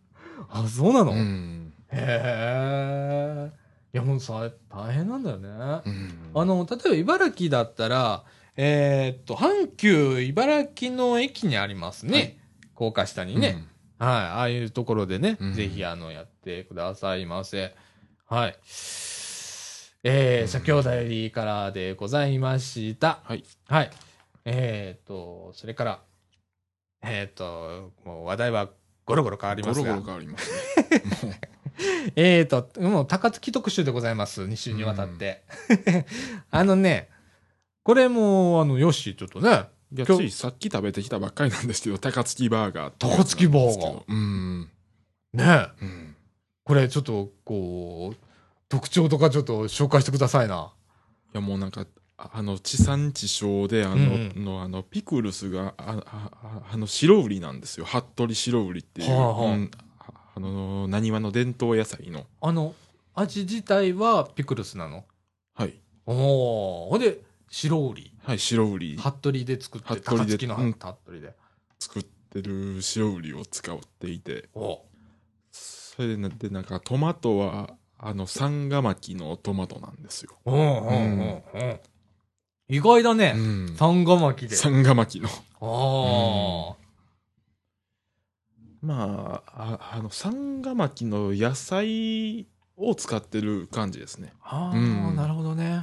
[0.48, 1.72] あ、そうなの、へうん。
[1.90, 3.52] え。
[3.92, 5.48] いや、もうさ、大変なんだよね。
[5.48, 8.24] うんあの、例えば茨城だったら、
[8.56, 12.12] えーっと、阪急茨城の駅にありますね。
[12.12, 12.36] はい
[12.80, 13.62] 高架下にね。
[13.98, 14.08] はい。
[14.08, 17.74] ああいうところでね、うんぜひ、あの、やってくださいませ。
[18.26, 18.56] はい。
[20.02, 23.20] えー、先ほどよりからでございました。
[23.24, 23.44] はい。
[23.68, 23.90] はい。
[24.46, 26.00] えーっと、それから、
[27.02, 28.70] えーっと、もう話題は
[29.04, 31.38] ゴロゴロ変わりますロゴロ変わりますね。
[31.52, 31.59] も
[32.16, 34.42] えーと、もう高槻特集でございます。
[34.42, 35.42] 2週にわたって。
[36.50, 37.08] あのね、
[37.82, 39.50] これも、あの、よし、ちょっとね、
[39.92, 44.70] ういや、ついさっき食べてきたばっかりなんですけど、高槻バーガー高槻バーガーうん。
[45.32, 46.16] ね、うん。
[46.64, 48.16] これちょっと、こう、
[48.68, 50.72] 特徴とかちょっと紹介してくださいな。
[51.34, 57.86] いや、もうなんか、ああの、地産地消で、あの、うんうんのあの、ピクルスが、あ、あ、ああの、白売りなんですよ。
[57.86, 59.10] 服部白売りっていう。
[59.10, 59.70] はあはあうん
[60.34, 62.26] ああの、なにわの伝統野菜の？
[62.40, 62.74] あの、
[63.14, 65.04] 味自体はピクルスなの？
[65.54, 65.74] はい。
[66.06, 66.90] おー。
[66.90, 68.12] ほんで、白売り。
[68.22, 68.96] はい、白売り。
[68.96, 71.34] 服部で作って、服部で高槻のうん服部で。
[71.78, 74.82] 作ってる白売りを使っていて、お
[75.50, 80.38] それでなでなんかトマトは、あの、サンガマキのトマトなんですよ。
[80.46, 81.80] うんうんうんうん。
[82.68, 83.34] 意外だね。
[83.36, 83.76] うん。
[83.76, 84.56] サンガ巻きで。
[84.56, 85.28] サンガマキの。
[85.60, 86.79] ああ。
[88.82, 94.32] まあ、ああの、サンガマキの野菜を使ってる感じですね。
[94.42, 94.80] ああ、う
[95.12, 95.82] んなるほどね。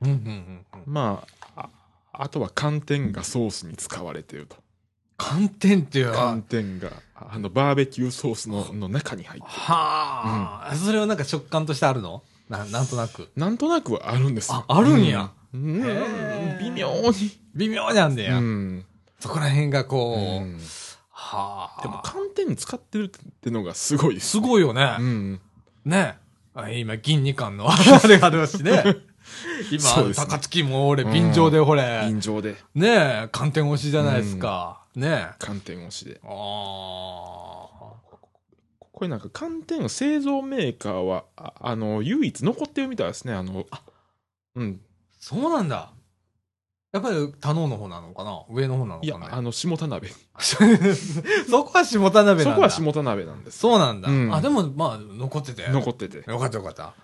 [0.00, 0.92] うんうんうんうん。
[0.92, 1.24] ま
[1.56, 1.68] あ、あ
[2.12, 4.56] あとは寒天がソースに使われてると。
[5.18, 9.52] 寒天っていうのは寒、天が、あの、バーベキューソースのの中に入ってる。
[9.52, 12.22] はあ、それはなんか食感としてあるの？
[12.48, 13.28] ななんとなく。
[13.34, 14.64] なんとなくはあるんですよ。
[14.68, 15.60] ああるんやうん。
[15.60, 17.12] うんへー微妙に。
[17.54, 18.38] 微妙なんだよ。
[18.38, 18.84] うん。
[19.18, 20.60] そこら辺がこう、うん
[21.26, 21.82] はあ。
[21.82, 24.96] でも寒天使ってるってのがすごいですすごいよね。
[24.98, 25.40] うん。
[25.84, 26.18] ね
[26.54, 28.82] あ今、銀二巻の あれがあるしね。
[29.72, 32.88] 今、そうですね高槻も俺、便乗でほれ、便乗で、ね
[33.24, 34.84] え、寒天推しじゃないですか。
[34.94, 35.34] ねえ。
[35.38, 36.20] 寒天推しで。
[36.22, 36.30] ああ。
[38.92, 43.34] これなんか寒天の製造メーカーは、ああの、唯一残ってるみたいですね。
[43.34, 43.66] あの、
[44.54, 44.80] うん。
[45.20, 45.90] そうなんだ。
[46.96, 48.42] やっぱり、田能の方なのかな？
[48.50, 50.08] 上の方なのいやか、ねあの、下田鍋。
[50.38, 52.50] そこは下田鍋なんだ。
[52.50, 53.58] そこは下田鍋なんです。
[53.58, 54.08] そうなんだ。
[54.08, 55.68] うんあ、でも、まあ、残ってて。
[55.68, 56.18] 残ってて。
[56.30, 56.94] よかったよかった。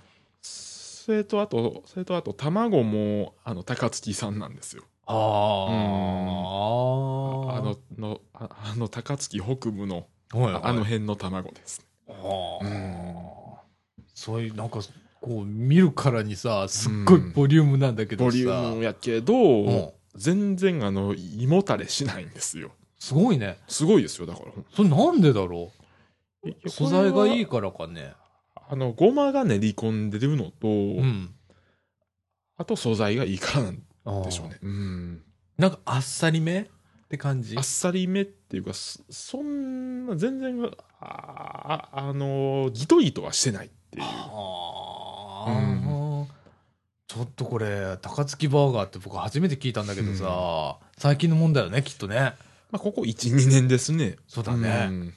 [0.41, 4.85] それとあと、それとあと、卵も、あの、高槻産なんですよ。
[5.07, 5.17] ああ。
[7.57, 11.85] あの、の、ああの、高槻北部の、ああの辺の卵です。
[12.09, 12.15] あう
[12.65, 13.63] あ。
[14.15, 14.79] そういう、なんか、
[15.23, 18.31] こう、見るからにさ、すっごいボリュームなんだけどさ。
[18.31, 22.73] ボリュームやけど、うん全然あの、胃もたれしないんですよ。
[22.99, 23.57] すごいね。
[23.67, 24.53] すごいですよ、だから。
[24.77, 25.73] それなんでだろ
[26.45, 28.13] いうや素材がいいからかね。
[28.55, 31.35] あの、ごまが練り込んでるのと、うん。
[32.59, 33.73] あと素材がいいから
[34.13, 34.59] なんでしょうね。
[34.61, 35.23] うん。
[35.57, 36.67] なんかあっさりめっ
[37.09, 37.57] て感じ？
[37.57, 40.63] あっさりめっていうか、そそんな、全然、
[41.01, 44.05] あ、ああの、ギトギトはしてないっていう。
[44.05, 44.92] あ
[45.47, 46.29] あ、うん
[47.09, 52.35] ちちょっとこれ、高槻バーガーって僕初めて聞いたんだけどさ、最近のもんだよね、きっとね。
[52.71, 54.17] まあ、ここ1、2年ですね。
[54.27, 54.87] そうだね。
[54.89, 55.15] うん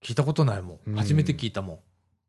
[0.00, 0.78] 聞いたことないもん。
[0.86, 1.78] うん初めて聞いたもん。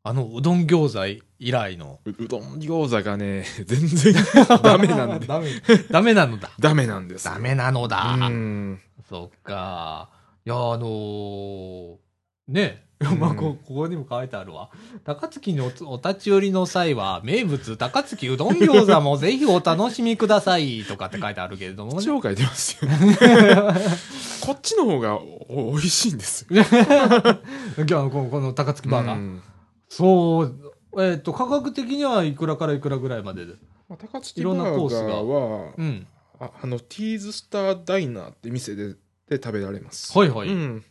[0.02, 2.00] あの、うどん餃子以来の。
[2.04, 4.14] ううどん餃子がね、 全然
[4.62, 5.26] ダメなんで。
[5.26, 5.48] ダメ、
[5.90, 6.50] ダメなのだ。
[6.58, 7.34] ダメなんですよ。
[7.34, 8.16] ダメなのだ。
[8.20, 8.80] うん。
[9.08, 10.10] そっか。
[10.44, 11.96] いや、あのー
[12.48, 14.68] ね、うん まあこ、ここにも書いてあるわ。
[15.04, 21.98] 高槻におお立ち寄りの際は、名物高槻うどん餃子もぜひお楽しみくださいとかって書いてあるけれども、ね。
[21.98, 22.90] 紹介出ますよ。
[24.44, 26.54] こっちの方がお美味しいんですよ。
[26.54, 26.74] い やこ
[28.10, 29.18] のこの高槻バーガー。
[29.18, 29.42] うん
[29.90, 33.54] そう、えっ、と、価格的にはいくらからいくらぐらいまでで？
[33.88, 36.06] まあ、高槻いろんバーガなコースがーは、うん。
[36.38, 38.94] ああの、ティーズスターダイナーって店で
[39.28, 40.16] で食べられます。
[40.16, 40.48] はいはい。
[40.48, 40.84] うん。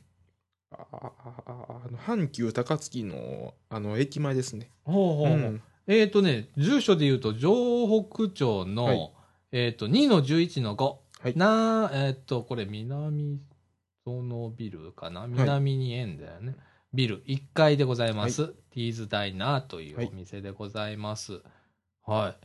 [0.71, 4.71] ああの阪急高槻のあの駅前ですね。
[4.83, 9.11] ほうほうほううんえっ、とね、住所で言うと、城北町の、はい
[9.51, 10.83] えっ、と、2の11の5。
[10.83, 13.39] はいな、えっ、と、これ、南
[14.05, 16.55] 園ビルかな南に円だよね。
[16.93, 18.49] ビル1階でございます。
[18.71, 21.41] ティーズダイナーというお店でございます。
[22.05, 22.35] は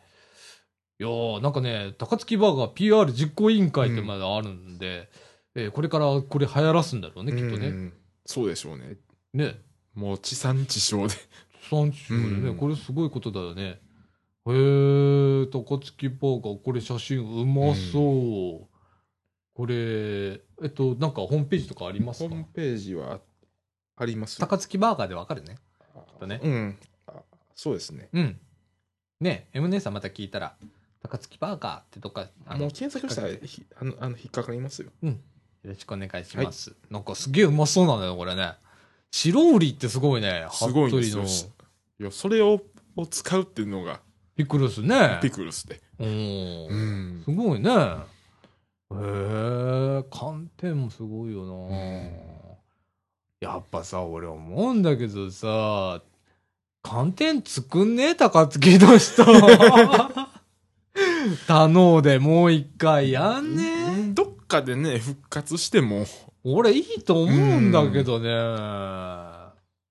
[0.98, 1.02] い。
[1.02, 5.10] いやーなんかね、高槻バーガー PR 実行委員会ってまだあるんで、
[5.54, 7.68] えこれからこれ流行らすんだろうね、きっとね。
[7.68, 7.92] うん
[8.26, 8.96] そうでしょうね。
[9.32, 9.60] ね。
[9.94, 11.14] もう地産地消で。
[11.70, 13.80] 産地消でね、うんこれすごいことだよね。
[14.46, 18.68] へえ、高槻バーガー、これ写真うまそう。
[19.54, 22.28] これ、えっと、なんかホームページとかありますか？
[22.28, 23.20] ホームページは
[23.96, 24.38] あります。
[24.38, 25.56] 高槻バーガーでわかるね。
[26.18, 26.78] とねうん。
[27.06, 27.22] あ
[27.54, 28.08] そうですね。
[28.12, 28.40] うん。
[29.20, 30.56] ね M 姉さんまた聞いたら、
[31.02, 34.90] 高槻バーガーってとか、あのもう検索したらひあのあの引っかかりますよ。
[35.64, 36.74] よろしくお願いします。
[36.90, 38.52] なんかすげえうまそうなんだよ、これね。
[39.10, 40.46] 白売りってすごいね。
[40.52, 41.28] すごいんですよの。
[41.28, 42.60] いや、それを
[42.96, 44.00] を使うっていうのが
[44.36, 45.18] ピクルスね。
[45.22, 45.80] ピクルスで。
[45.98, 47.70] うんうんすごいね。
[47.70, 47.74] へ
[48.92, 52.12] え、寒天もすごいよな、ん
[53.40, 56.02] やっぱさ、俺思うんだけどさ、
[56.82, 59.24] 寒天作んねえ高槻の人。
[61.48, 63.83] 頼んでもう一回やんねえ
[64.54, 66.06] かでね、復活しても、
[66.44, 68.28] 俺いいと思うんだけどね。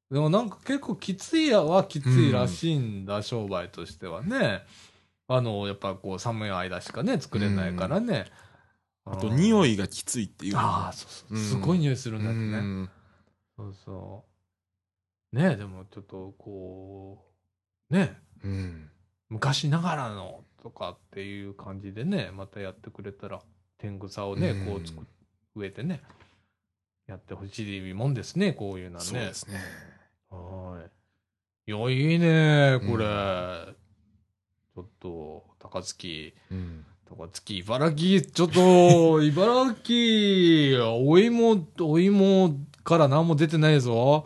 [0.09, 4.61] でもなんか結構きついはきついらしいんだ、商売としてはね。
[5.27, 8.25] あの、やっぱこう寒い間しかね、作れないからね。
[9.05, 11.35] あと匂いいがきついっていうああ、そうそう。
[11.35, 12.57] うんすごい匂いするんだってね。
[12.57, 12.89] うん
[13.57, 14.23] そうそ
[15.33, 15.35] う。
[15.35, 17.25] ねでもちょっとこ
[17.89, 18.89] う、ねうん
[19.29, 23.41] 昔ながらのとかっていう感じでね、またやってくれたら、
[23.83, 25.05] 天草をね、うんこうつく
[25.55, 26.01] 植えてね、
[27.05, 29.09] やってほしいもんですね、こういうのはね。
[29.09, 29.59] そうですね。
[30.29, 30.79] は
[31.67, 31.71] い。
[31.71, 33.05] いや、いいね、これ。
[33.05, 33.75] う
[34.75, 44.25] ちょっと、高槻、うん高槻、茨城、ちょっと、 茨城、お芋、お芋から何も出てないぞ。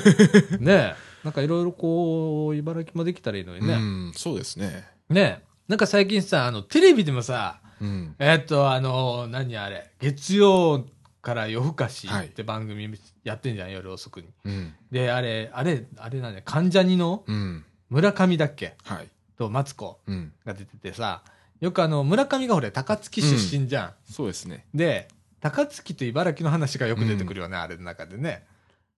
[0.58, 1.08] ねえ。
[1.22, 3.74] なんかいろいろこう、茨城もできたらいいのにね。
[3.74, 4.88] うん、そうですね。
[5.10, 5.48] ねえ。
[5.68, 8.16] なんか最近さ、あの、テレビでもさ、うん。
[8.18, 10.86] えっと、あの、何あれ、月曜
[11.22, 12.88] から夜更かしはいって番組
[13.24, 14.28] やってんじゃん、夜遅くに。
[14.44, 14.74] うん。
[14.90, 17.64] で、あれ、あれ、あれなんだよ、関ジャニのうん。
[17.90, 19.08] 村上だっけはい。
[19.36, 20.32] と、マツコうん。
[20.44, 21.22] が出ててさ、
[21.60, 23.94] よくあの、村上がほれ、高槻出身じゃん。
[24.10, 24.66] そうですね。
[24.74, 25.08] で、
[25.40, 28.44] 高槻と茨城の話がよく出てくるよね、あれの中でね。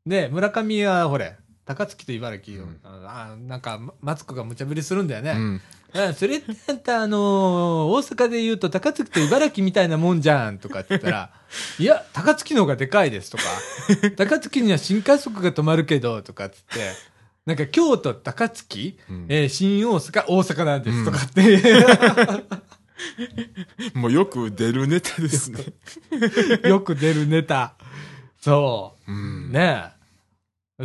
[0.06, 1.36] で、村上はほれ、
[1.74, 5.30] 高槻と茨城を、うんあなんか、まマツコが無茶ぶりするんだよね。
[5.32, 5.38] うん。
[5.38, 7.20] うんそれってあんた、あのー
[7.90, 11.30] 大阪で言うと高槻と茨城みたいなもんじゃんとかって言ったら、
[11.78, 13.44] いや、高槻の方がでかいですとか、
[14.16, 16.90] 高槻には新快速が止まるけど、とかっつって、
[17.46, 21.62] なんか京都、高槻、うんえー新大阪、大阪なんですとかって、
[23.94, 25.64] もうよく出るネタですね。
[26.68, 27.74] よく出るネタ。
[28.40, 29.14] そうう。
[29.14, 29.52] ん。
[29.52, 29.99] ねえ。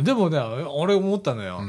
[0.02, 1.60] でもね、俺思ったのよ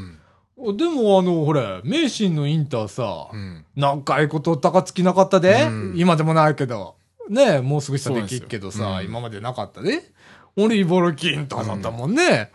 [0.56, 0.72] う。
[0.72, 0.76] ん。
[0.76, 3.64] でもあの、ほれ、名神のインターさ、うん。
[3.76, 6.96] 長いこと高槻なかったで、うん今でもないけど。
[7.28, 10.02] ねえ、もうすぐしたできっけどさ、今までなかったで。
[10.56, 12.50] 俺、茨城インターだったもんね。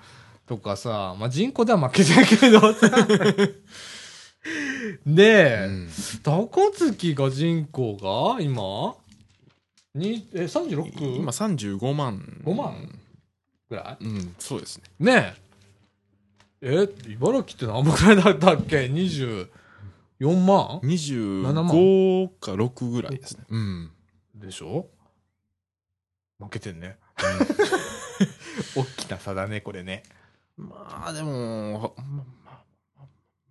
[0.45, 2.89] とかさ、まあ、人口では負けてるけどさ。
[5.05, 5.89] で、うん
[6.23, 7.95] 高槻が人口
[8.35, 8.95] が今
[9.95, 11.15] にえ 36?
[11.17, 12.41] 今35万。
[12.43, 12.89] 5万
[13.69, 14.03] ぐらい？
[14.03, 15.13] うん、そうですね。
[15.13, 15.35] ね
[16.63, 16.87] え。
[17.07, 19.47] え、茨城って何本くらいだったっけ ?24
[20.45, 23.43] 万？25か6ぐらいですね。
[23.49, 23.91] うん。
[24.35, 24.87] でしょ？
[26.39, 26.97] 負けてんね。
[28.75, 30.03] 大きな差だね、これね。
[30.57, 31.95] まあ、でも、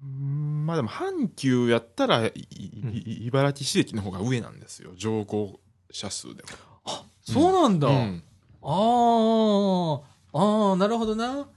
[0.00, 4.92] まあでも阪急やったら、茨城市駅の方が上なんですよ。
[4.96, 5.60] 乗降
[5.90, 6.48] 者数でも。
[6.84, 7.88] あ、そうなんだ。
[7.88, 8.22] うん
[8.64, 10.00] あ
[10.32, 11.48] あ、ああ、なるほどな。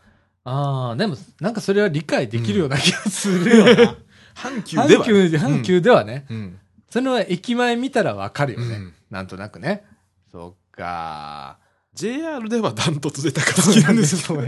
[0.46, 3.98] ああ、でも、なんかそれは理解できるような気がするよな。
[4.36, 5.06] 阪急では。
[5.06, 6.26] 阪急、阪急ではね。
[6.30, 6.60] うん。
[6.90, 8.76] それは駅前見たらわかるよね。
[8.76, 9.86] うんなんとなくね。
[10.32, 11.58] そっか。
[11.94, 14.42] JR ではダントツで高槻なんですけど。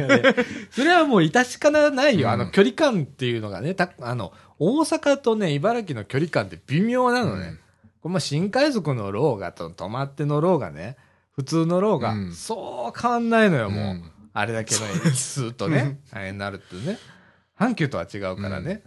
[0.72, 2.28] それはもう致し方ないよ。
[2.28, 7.48] うんあの距離感っていうのがね、たあの、大阪とね、茨城の距離感って微妙なのね。
[7.48, 7.60] うん
[8.02, 10.98] これまあ新快速乗ろうがと、止まって乗ろうがね、
[11.36, 14.02] 普通乗ろうが、うんそう変わんないのよ、もう。
[14.38, 16.98] んあれだけの駅数とね、あれになるってね。
[17.60, 18.84] 阪急とは違うからね。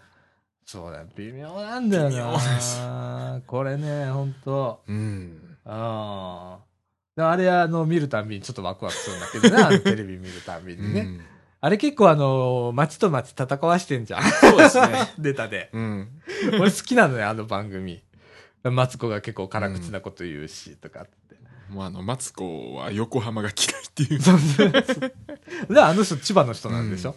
[0.65, 3.41] そうだよ、微妙なんだよな。
[3.47, 4.83] これね、ほんと。
[4.87, 5.57] うん。
[5.65, 6.71] ああ。
[7.17, 11.01] であれ、あの、見るたんびにちょっとワクワクするんだけどね、 あのテレビ見るたんびにね。
[11.01, 11.21] うん
[11.63, 14.23] あれ結構あの、街と街戦わしてんじゃん。
[14.23, 15.13] そうですね。
[15.19, 15.69] 出たで。
[15.75, 16.09] うん。
[16.59, 18.03] 俺好きなのよ、あの番組。
[18.63, 21.37] マツコが結構辛口なこと言うし、とかって。
[21.71, 24.21] もうあの、マツコは横浜が嫌いっていう。
[24.21, 25.07] そうそうそ
[25.71, 27.17] うで、あの人千葉の人なんでしょ、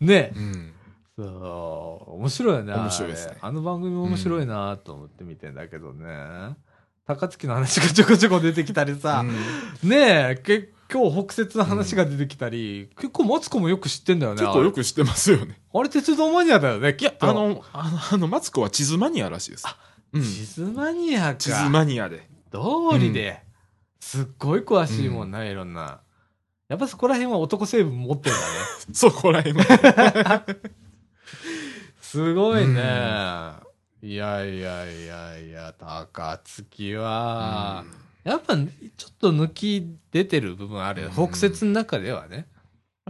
[0.00, 0.38] ねえ。
[0.38, 0.72] うん。
[1.16, 2.74] そう、面白いよね。
[2.74, 6.56] 面白いですねあれあの番組面白いなと思って見てんだけどね。
[7.06, 14.40] 高槻の話がちょこちょこ出てきたりさ、うんねえ、け今日北節の話が出てきたり、結構マツコもよく知ってんだよね。
[14.40, 15.60] 結構よく知ってますよね。
[15.74, 17.28] あれ鉄道マニアだよね、きいやっ、と。
[17.28, 19.66] あの、あの、あのマツコは地図マニアらしいです。
[20.12, 20.22] うん。
[20.22, 21.34] 地図マニアか。
[21.36, 22.28] 地図マニアで。
[22.50, 23.42] 通りで、
[24.08, 26.00] すっごい詳しいもんな、いろんな。
[26.68, 28.44] やっぱそこら辺は男成分持ってんだね。
[28.94, 30.46] そこら辺は。
[32.00, 32.80] すごいね。
[34.00, 37.84] いやいやいやいや、高槻は、
[38.24, 38.64] やっぱちょ
[39.10, 42.48] っと抜き出てる部分ある北節の中ではね。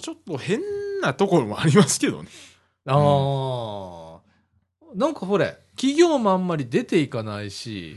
[0.02, 0.60] ちょっと変
[1.00, 2.28] なところもありますけどね。
[2.86, 7.96] ああ、なんかほれ、企業もあんまり出ていかないし、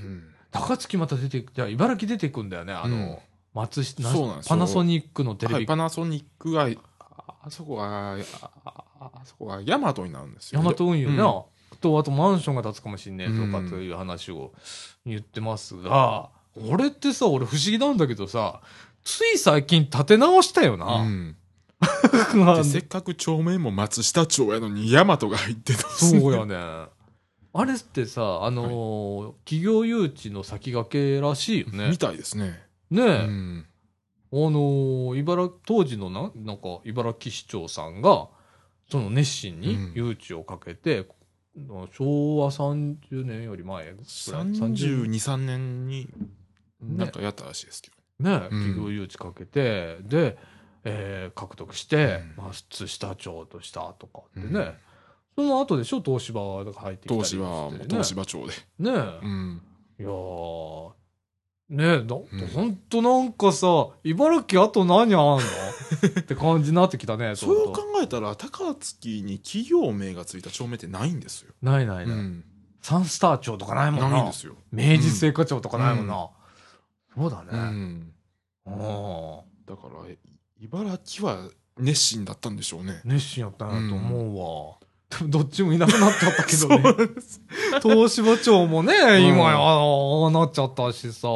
[0.52, 3.18] 高槻また出ていく、じゃあ茨城出ていくんだよね、あの、うん
[3.54, 10.60] 松下、そうなんですよパナソニックのテレビはい、パナソニックが、ああそこが、あそこがヤマトになるんですよ。
[10.62, 11.44] ヤマト運輸な、うん
[11.82, 14.54] と、あとマンションが建つかもしんねえとかうんという話を
[15.06, 16.30] 言ってますが、
[16.70, 18.62] 俺ってさ、俺不思議なんだけどさ、
[19.04, 21.04] つい最近建て直したような。
[21.04, 21.36] ん。
[21.82, 26.86] あで、せっかく町名も松下町やのにヤマトが入ってたそうやね。
[27.54, 31.98] あれってさ、あのー企業誘致の先駆けらしいよねみ。
[31.98, 32.64] たいですね。
[32.90, 33.66] ねえ、うん。
[34.32, 38.30] あのー茨当時のな、なんか、茨城市長さんが、
[38.90, 41.06] その熱心にうん誘致をかけて、
[41.94, 46.08] 昭和30年より前ぐらい32、3年に、
[46.82, 48.30] なんかやったらしいですけど。
[48.30, 50.38] ね、うん企業誘致かけて、で、
[50.86, 54.74] えー獲得して、うん松下町としたとかってね、うん
[55.36, 57.86] その後でしょ、東芝が入ってきたり東して、芝、ね。
[57.90, 58.54] 東芝町で。
[58.80, 58.92] ね
[59.24, 59.62] うん。
[60.00, 60.92] いやー、
[61.70, 63.68] ねえ、だ、んほんとなんかさ、
[64.04, 65.38] 茨城あと何あんの？
[65.38, 71.54] って感じになってきたね、 そうと考えたら、高槻に企業名がついた町名ってないんですよ。
[71.62, 72.18] ないないない。
[72.18, 72.44] うん。
[72.82, 74.10] サンスター町とかないもんな。
[74.10, 74.56] ないんですよ。
[74.72, 76.30] 明治製菓町とかないもんな。
[77.16, 77.60] そうだうね。
[77.60, 78.14] ん。
[78.66, 78.74] うん。
[79.66, 80.18] だから、え
[80.60, 83.02] 茨城は熱心だったんでしょうね。
[83.06, 84.38] 熱心やったんやと思う
[84.82, 84.91] わ。
[85.12, 87.10] で もどっちもいなくなっちゃったけどね。
[87.82, 91.28] 東芝町もね、ん今や、ああなっちゃったしさ。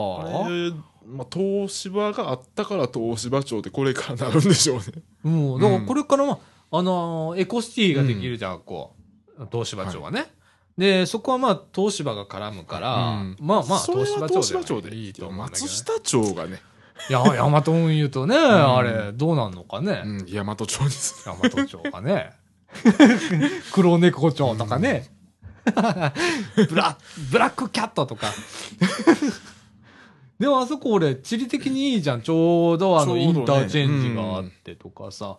[1.08, 4.84] まあ、東芝があったから東芝町ってこれからなるんでしょうね。
[5.26, 5.60] うん。
[5.60, 6.40] だからこれからま
[6.72, 8.96] あ、あのーエコシティができるじゃん、こ
[9.38, 9.48] う。
[9.52, 10.32] 東芝町はね。
[10.78, 15.38] で、そこはまあ、東芝が絡むから、うんまあまあ、それは東東芝町芝町ででいいと思う。
[15.38, 16.62] 松下町がね、
[17.10, 20.02] いや、ヤマト運輸とね、あれ、どうなんのかね。
[20.04, 21.24] うん、大和町です。
[21.30, 22.34] 大和町がね。
[23.72, 25.08] 黒猫町とかね。
[25.66, 25.72] ブ
[26.76, 26.98] ラ、
[27.32, 28.28] ブラックキャットとか。
[30.40, 32.22] でもあそこ俺、地理的にいいじゃん。
[32.22, 35.38] ちょうどあの、インターチェンジがあってとかさ。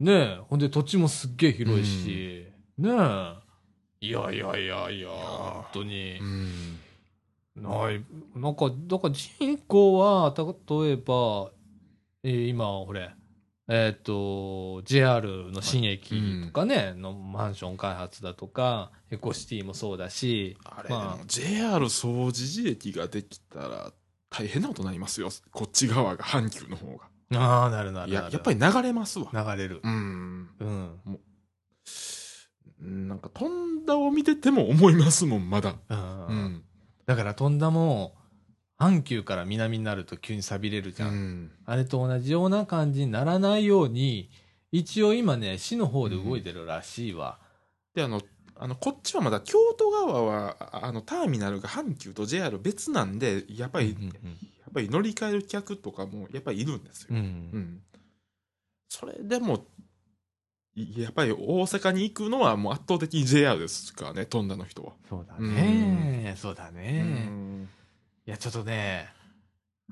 [0.00, 0.38] ねえ。
[0.48, 2.46] ほんで土地もすっげえ広いし。
[2.78, 3.34] ねえ。
[4.00, 6.24] いやいやいやいや、本当にう。
[6.24, 6.78] ん。
[7.56, 8.02] ない。
[8.34, 11.50] なんか、だから人口は、た例えば、
[12.22, 13.10] えー今、ほれ、
[13.68, 23.92] えっ、と、JR の新駅とかね、のマンション開発だとか、エコシティもそうだし、あれ、まあ JR 総除寺駅ができたら
[24.28, 25.30] 大変なことになりますよ。
[25.52, 27.04] こっち側が、阪急の方が。
[27.38, 28.10] ああ、なるなるなる。
[28.10, 29.30] いや、やっぱり流れますわ。
[29.32, 29.80] 流れる。
[29.82, 30.50] うん。
[30.58, 30.64] う
[32.84, 33.08] ん。
[33.08, 35.76] なんか、飛んだを見てても思いますもん、まだ。
[35.88, 36.64] うんうん。
[37.06, 38.16] だから、飛んだも、
[38.78, 41.08] 阪急から南になると急に錆びれるじゃん。
[41.10, 41.50] うん。
[41.64, 44.30] あれと同じような感じにならないように、
[44.72, 47.38] 一応今ね、市の方で動いてるらしいわ。
[47.94, 48.20] で、あの、
[48.56, 54.10] あのこっちはまだ京都側はああのターミナルが阪急と JR 別なんでやっぱり、うんや
[54.70, 57.16] っぱり乗り換える客とかもやっぱりいるんですよ、うん。
[57.16, 57.80] うん
[58.88, 59.66] それでも
[60.76, 66.34] いやっぱり大阪に行くのはもう圧倒的に JR ですからね飛んだの人は、そうだね。
[66.36, 67.02] そうだうね。
[67.02, 67.68] ん
[68.26, 69.08] いや、ちょっとね、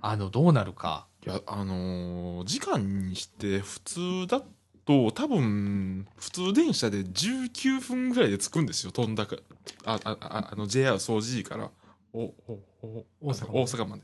[0.01, 1.07] あの、どうなるか。
[1.25, 4.43] いやあのー時間にして普通だ
[4.85, 8.91] と多分普通電車で19分ぐらいで着くんですよ。
[8.91, 9.37] 飛んだか
[9.85, 11.71] ああああの JR 総除寺から。
[12.13, 13.61] おおお大阪まで。
[13.61, 14.03] 大阪まで。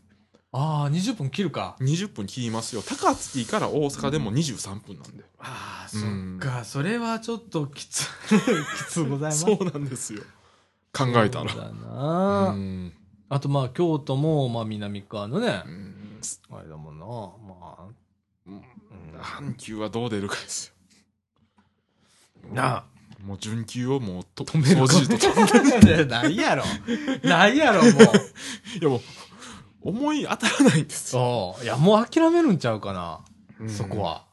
[0.53, 1.77] ああ、20分切るか。
[1.81, 2.83] 20分切りますよ。
[2.83, 6.65] 高槻から大阪でも23分なんで、ああ、そっか。
[6.65, 9.41] それはちょっときつ、きつございます。
[9.41, 10.23] そうなんですよ。
[10.93, 11.51] 考えたら。
[11.51, 12.93] そうだうな、ん
[13.29, 16.21] あとまあ京都もまあ南側のねう、ん
[16.51, 17.07] あれだもんな。
[17.07, 17.85] まあ、
[18.47, 18.63] うん
[19.21, 20.75] 阪急はどう出るかです
[22.43, 22.85] よなあ。
[23.23, 26.65] もう準急をもうと止める総除寺と止め ないやろ。
[27.25, 27.93] ないやろ、もう。
[28.79, 29.01] いやもう
[29.83, 31.65] 思い当たらないんですよ、そう。
[31.65, 33.21] いや、もう諦めるんちゃうかな。
[33.61, 34.25] うんそこは。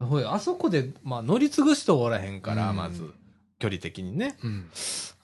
[0.00, 3.14] ほいあそこで、まあ、乗り継ぐ人おらへんから、うんまず、
[3.64, 4.36] 距離的にね。
[4.42, 4.70] うん。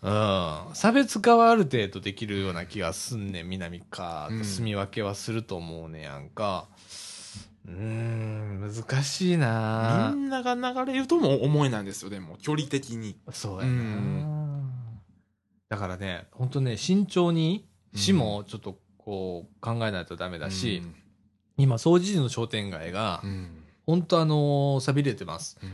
[0.03, 0.75] うん。
[0.75, 4.29] 差別化はある程度できるような気がすんねん、南か。
[4.31, 4.39] うん。
[4.39, 6.67] と住み分けはすると思うねやんか。
[7.69, 10.11] うーん、難しいな。
[10.15, 12.39] みんなが流れるとも思えないんですよでも。
[12.41, 13.15] 距離的に。
[13.31, 14.71] そうやな、うん。
[15.69, 20.81] だからね、本当ね、慎重に、うん市もちょっとこう考えないとダメだし、
[21.59, 23.65] 今、総除寺の商店街がう、ん。
[23.85, 25.59] 本当あのー錆びれてます。
[25.61, 25.71] うん。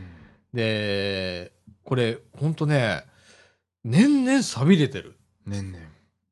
[0.53, 1.51] で、
[1.87, 3.05] これ、本当ね、
[3.85, 5.15] 年々錆びれてる。
[5.45, 5.81] ねんねん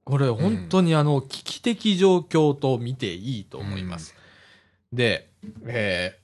[0.04, 4.16] これ、本当にあの、危機的状況と見ていいと思います。
[4.92, 5.30] で、
[5.66, 6.20] え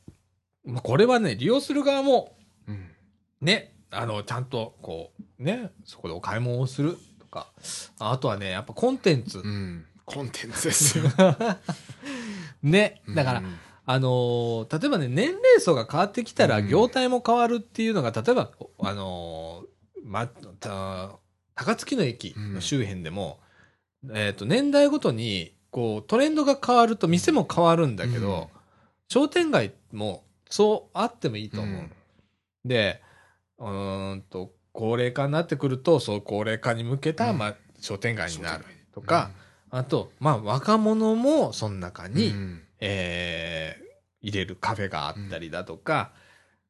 [0.65, 2.35] ーまあこれはね、利用する側も、
[2.67, 2.91] うん。
[3.39, 7.53] ね、あの、ちゃんと、こう、ね、そこでお買い物をするとか、
[7.99, 9.39] あとはね、やっぱコンテンツ。
[9.39, 9.47] う。
[9.47, 9.85] ん。
[10.03, 11.05] コンテンツですよ。
[12.61, 16.67] ね、だから、うんあのー例えばね、年齢層が変わってきたら、うん。
[16.67, 21.11] 業態も変わるっていうのが、例えば、あのーま、た
[21.55, 23.39] 高槻の駅の周辺でも、
[24.13, 28.49] えっ、と、年代ごとに、こう、トレンドが変わると店も変わるんだけど、
[29.09, 31.75] 商店街もそうあってもいいと思う。
[31.75, 31.91] うん。
[32.65, 33.01] で、
[33.57, 37.37] うーんと、高齢化になってくると、そう高齢化に向けた、うん。
[37.37, 39.31] まあ、商店街になるとか、
[39.69, 43.91] あと、まあ、若者もその中に、うんえー
[44.23, 46.11] 入れるカフェがあったりだとか、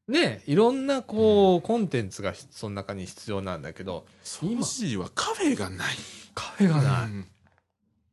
[0.07, 4.05] ね、いろんなこう、コンテンツがひその中に必要なんだけど、
[4.41, 5.95] 今市はカフェがない
[6.33, 7.09] カフェがない。
[7.09, 7.27] うん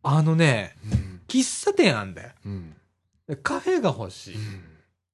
[0.03, 2.30] あのね、うん喫茶店あんだよ。
[3.42, 4.34] カフェが欲しい。
[4.34, 4.62] うん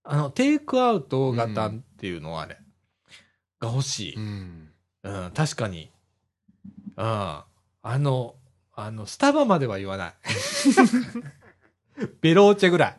[0.07, 2.59] あの、テイクアウト型っていうのはあれ、
[3.59, 4.17] が欲しい。
[4.17, 4.69] うん
[5.03, 5.91] うん、確かに。
[6.97, 7.05] うん。
[7.05, 7.47] あ
[7.85, 8.37] の、
[8.75, 10.15] あの、スタバまでは言わない。
[12.21, 12.97] ベローチェぐらい。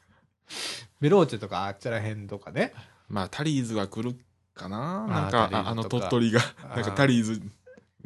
[1.00, 2.72] ベローチェとかあっちらへんとかね。
[3.08, 4.16] まあタリーズが来る
[4.54, 5.06] かな。
[5.06, 6.40] なんかああの鳥取が
[6.74, 7.42] なんかタリーズ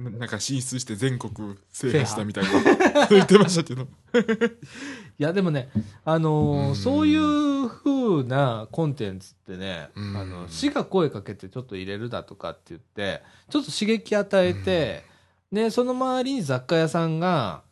[0.09, 3.07] なんか進出して全国制覇したみたいな。
[3.11, 3.83] 言ってましたけど。
[5.19, 5.69] いや、でもね、
[6.05, 6.77] あのーうん。
[6.77, 10.17] そういう風なコンテンツってね、うん。
[10.17, 15.05] あの、市が声かけてちょっと入れるだとかって言って、ちょっと刺激与えて、
[15.53, 17.63] ね、その周りに雑貨屋さんが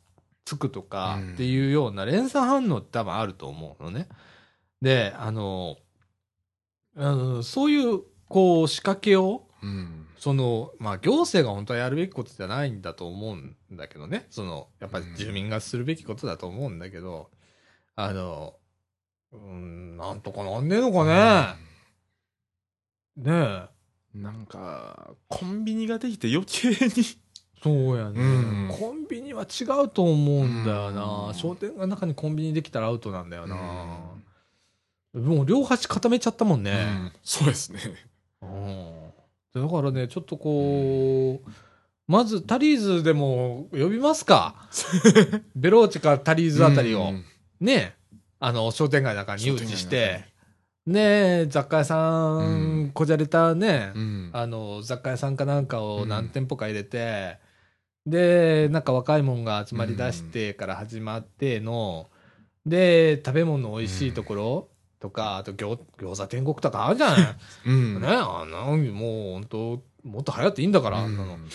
[0.49, 4.09] つくとかうんっていうような連鎖反応って多分あると思うのね。
[4.81, 5.77] で、あの、
[6.97, 14.27] あのそういう、こう、仕掛けを、うんその、まあ、行政が本当はやるべきことじゃないんだと思うんだけどね。
[14.31, 17.31] その、やっぱり住民がするべきことだと思うんだけど、
[17.95, 18.55] あの、
[19.33, 21.55] うん、なんとかなんねえのかね。
[23.17, 23.69] ね
[24.15, 24.19] え。
[24.19, 27.05] なんかコンビニができて余計に
[27.63, 28.69] そうやね、うん。
[28.71, 31.29] コンビニは違うと思うんだよな。
[31.29, 31.35] うん。
[31.35, 33.57] 商店街の中にコンビニできたらアウトなんだよな。
[35.15, 36.85] もう両端固めちゃったもんうね。
[36.85, 37.13] ん。
[37.23, 37.81] そうですね。
[38.43, 39.13] うん。
[39.55, 41.51] だからね、ちょっとこう、
[42.07, 44.69] まずタリーズでも呼びますか。
[45.57, 47.25] ベローチかタリーズあたりを、うん
[47.61, 47.97] ね、
[48.39, 50.25] あの、商店街の中に誘致して、
[50.87, 52.85] ね、雑貨屋さうん。
[52.85, 54.31] ん、こじゃれたね、うん。
[54.33, 57.39] あの、雑貨屋さんかなんかをうん何店舗か入れて、
[58.11, 62.09] で、なんか若いもんが集まり出してから始まっての、
[62.67, 64.69] で、食べ物美味しいところ
[65.01, 67.37] とか、あと餃餃子天国とかあるじゃない。
[67.67, 71.35] うんね、あんなもう本当もっと流行っていいんだから、あんなの。
[71.35, 71.49] うん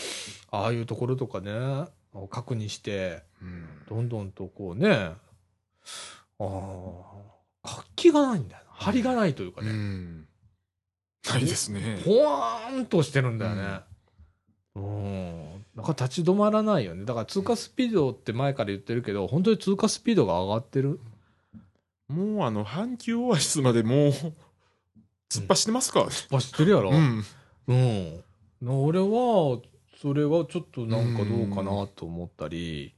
[0.56, 1.52] ああいうところとかね、
[2.30, 5.16] 確認して、うんどんどんとこうね、あ
[6.40, 6.46] あ、
[7.64, 8.72] 活気がないんだよな。
[8.74, 10.28] 張りがないというかうね、ん
[11.28, 13.80] ないですねほわーんとしてるんだよね。
[14.76, 15.66] うん。
[15.76, 17.06] なんか立ち止まらないよね。
[17.06, 21.00] だから通過スピードって前から言ってるけど、本当に通過スピードが上がってる？
[22.08, 24.10] もうあの、阪急オアシスまでもう、
[25.30, 26.12] 突っ走ってますからね。
[26.30, 26.92] 走ってるやろ？
[26.92, 27.24] うん。
[27.68, 28.84] うん。
[28.86, 29.60] 俺は、
[30.02, 32.94] それはちょっとなんかどうかなと思ったり、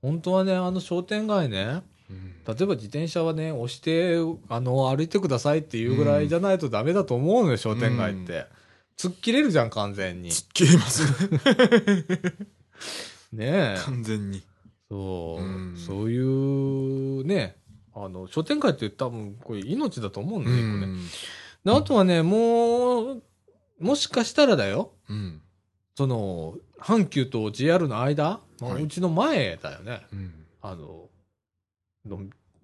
[0.00, 4.18] 本当はね、あの商店街ね、うん例えば自転車はね、押して、
[4.48, 8.46] あの、歩いてくださいっていうぐらいじゃないとダメだと思うのよ、商店街って。
[8.98, 10.30] 突っ切れるじゃん、完全に。
[10.30, 11.38] 突っ切れますね。
[13.32, 13.80] ねえ。
[13.84, 14.42] 完全に。
[14.88, 17.56] そう、うんそういうね、
[17.94, 20.98] あの、商店街って多分これ命だと思うんだよ、これね
[21.64, 23.22] であとはね、もう、
[23.80, 25.42] もしかしたらだよ、うん。
[25.96, 30.06] その、阪急と JR の間、まあはいうちの前だよね。
[30.12, 30.46] うん。
[30.62, 31.08] あの、
[32.06, 32.20] の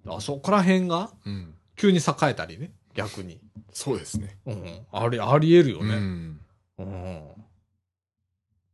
[0.06, 1.10] あそこら辺が？
[1.26, 1.54] うん。
[1.76, 3.40] 急に栄えたりね、逆に。
[3.72, 4.36] そうですね。
[4.47, 4.86] うん。
[4.93, 5.95] あり、ありえるようね。
[5.97, 6.40] ん。
[6.78, 6.86] うん。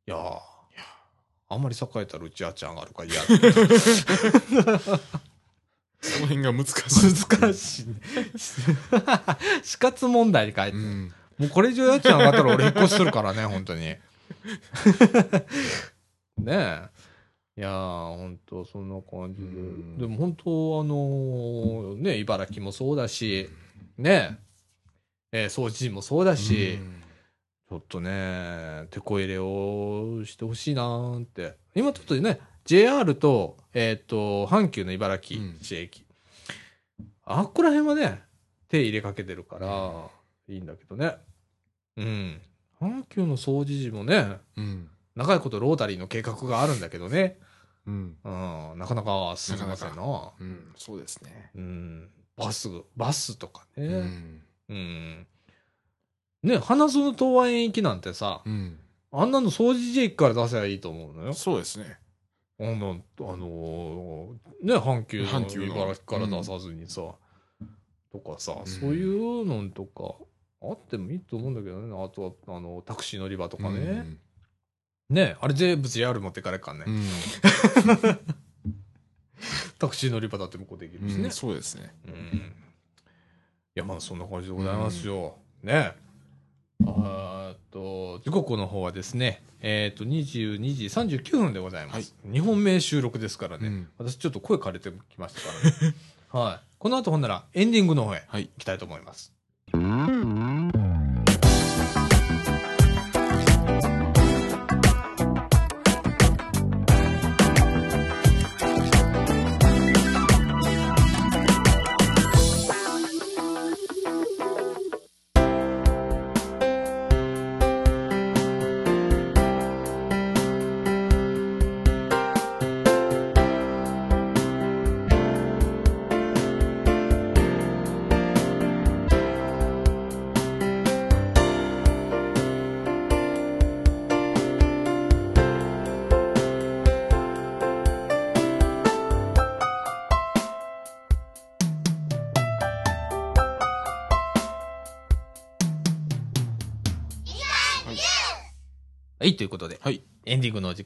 [0.07, 0.39] いやー
[1.51, 3.23] あんまり栄えたらうちあっち上がるから嫌
[6.01, 7.15] その辺が難しい。
[7.39, 7.95] 難しいね。
[9.63, 10.81] 死活問題に書いてう。
[10.81, 11.13] ん。
[11.39, 13.81] もうこれ以上家賃上がったら俺引っ越しするからね、 本当に。
[13.81, 13.99] ね
[16.47, 16.89] え。
[17.57, 19.47] いやー、本当そんな感じで。
[19.47, 23.49] うんでも本当あのーね、茨城もそうだし、
[23.99, 24.39] ね
[25.33, 26.79] え、えー、掃除もそうだし、
[27.69, 31.57] ちょっとね、手こ入れをしてほしいなーって。
[31.75, 36.05] 今ちょっとね、JR と、えっ、と、阪急の茨城市駅。
[37.25, 38.23] あっこら辺はね、
[38.69, 40.09] 手入れかけてるから、
[40.49, 41.17] いいんだけどね。
[41.97, 42.41] うん。
[42.81, 44.89] 阪急の掃除時もね、うん。
[45.17, 47.39] 長いことロータリーの計画があるんだけどね。
[47.87, 48.17] うん。
[48.23, 48.31] う
[48.77, 48.79] ん。
[48.79, 50.33] なかなか進みませんな。
[50.39, 50.73] うん。
[50.77, 51.51] そうですね。
[51.57, 52.11] うん。
[52.39, 53.87] バス、バスとかね。
[53.87, 54.43] うん。
[54.69, 55.27] うん。
[56.43, 58.79] ね、花園東和園行きなんてさ、うん。
[59.11, 61.33] あんなの掃除時駅から出せばいいと思うのよ。
[61.35, 61.99] そうですね。
[62.61, 67.15] あの、あのーね、阪急の阪急の茨城から出さずにさ、
[68.13, 70.15] とかさ、んそういうのとか、
[70.61, 72.05] あってもいいと思うんだけどね。
[72.05, 74.19] あとは、あの、タクシー乗り場とかね。
[75.09, 76.85] ね、あれ全部 JR 持ってかれっからね。
[76.87, 77.03] うん。
[79.79, 81.31] タクシー乗り場だって向こうできるしねうん。。
[81.31, 81.95] そうですね。
[82.07, 82.13] うん。
[82.13, 82.51] い
[83.75, 85.37] や、まあそんな感じでございますよ。
[85.63, 85.93] ね。
[86.87, 92.15] あーっと、時刻の方はですね、えっ、と、22時39分でございます。
[92.27, 93.69] 2本目収録ですからね。
[93.69, 95.47] うん私ちょっと声枯れてきましたか
[95.83, 95.95] らね。
[96.31, 96.69] はい。
[96.79, 98.47] この後ほんならエンディングの方へはい。
[98.47, 99.33] 行きたいと思います。
[99.33, 99.38] はい、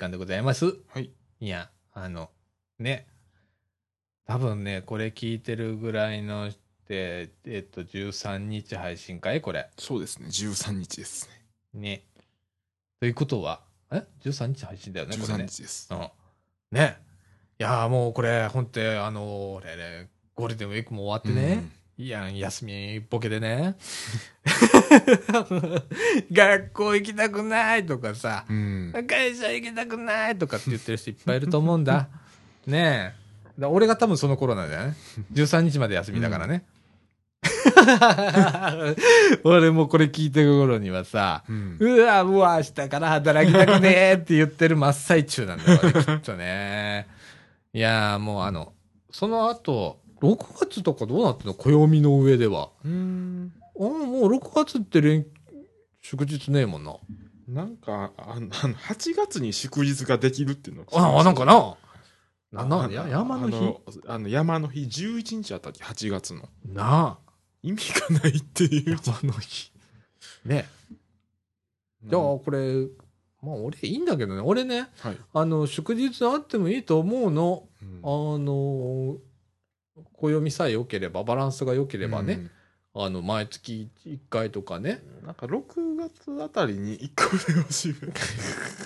[0.03, 0.76] 間でございます。
[0.88, 1.11] はい。
[1.40, 2.30] いや、あの、
[2.78, 3.07] ね。
[4.26, 6.53] 多分ね、これ聞いてるぐらいのっ
[6.86, 9.40] て、えっと、13日配信かい？
[9.40, 9.70] これ。
[9.78, 10.26] そうですね。
[10.28, 11.28] 13日です
[11.74, 11.80] ね。
[11.80, 12.03] ね。
[13.00, 15.44] ということは、え ?13 日配信だよね、これ13ね。
[15.44, 15.88] 日です。
[15.92, 16.09] うん。
[16.72, 16.98] ね。
[17.59, 21.62] いやーもうこれ、ほんと、あの俺ね、ゴールデンウィークも終わってね。
[21.99, 23.76] いやん、休みボケでね。
[26.32, 28.93] 学校行きたくないとかさ、うん。
[28.95, 29.07] うん。
[29.07, 32.09] 会社行きたくないとかって言ってる人いっぱいいると思うんだ。
[32.66, 33.14] ね
[33.59, 33.61] え。
[33.61, 34.95] だ俺が多分その頃なんだよね。
[35.34, 36.64] 13日まで休みだからね。
[39.45, 41.76] 俺もこれ聞いてる頃にはさ、うん。
[41.78, 47.07] うわ、うわ、明日から働きたくねえって言ってる真っ最中なんだよね、きっとね。
[47.74, 48.72] いやーもうあの、
[49.11, 51.54] その後、6月とかどうなってんの？
[51.54, 52.70] 暦の上では。
[52.84, 53.52] うん。
[53.76, 53.92] あもう
[54.34, 55.26] 6月って連
[56.00, 56.96] 祝日ねえもんな。
[57.48, 61.76] なんか、あの、あの8月に祝日ができるっていうのあ、あなんかな。
[62.52, 63.56] な、な、山の日？
[63.56, 67.32] あのあの山の日11日あたり8月のなあ。
[67.62, 69.72] 意味がないっていう山の日。
[70.44, 70.66] ね。
[72.04, 72.86] じゃあ、これ、
[73.42, 74.40] まあ俺いいんだけどね。
[74.40, 77.64] 俺ね、はい、あの、祝日あってもいいと思うの。
[77.80, 79.16] うんあの、
[80.14, 82.49] 暦さえ良ければ、バランスが良ければね。
[82.95, 85.03] あの、毎月1回とかね。
[85.24, 87.95] なんか6月あたりに1個ぐらい欲しい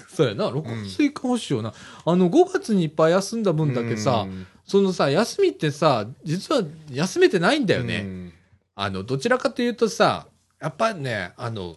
[0.08, 1.74] そうやな、6月1回欲しいよな。
[2.04, 7.98] あの、5月にいっぱい休んだ分だけさ、うんそのさ、休みってさ、実は休めてないんだよね。
[7.98, 8.32] うん
[8.78, 10.26] あの、どちらかというとさ、
[10.60, 11.76] やっぱりね、あの、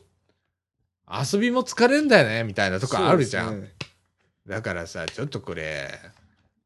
[1.10, 3.62] 遊びも疲れんだよね、みたいなとこあるじゃん。
[3.62, 3.74] ね
[4.46, 5.90] だからさ、ちょっとこれ、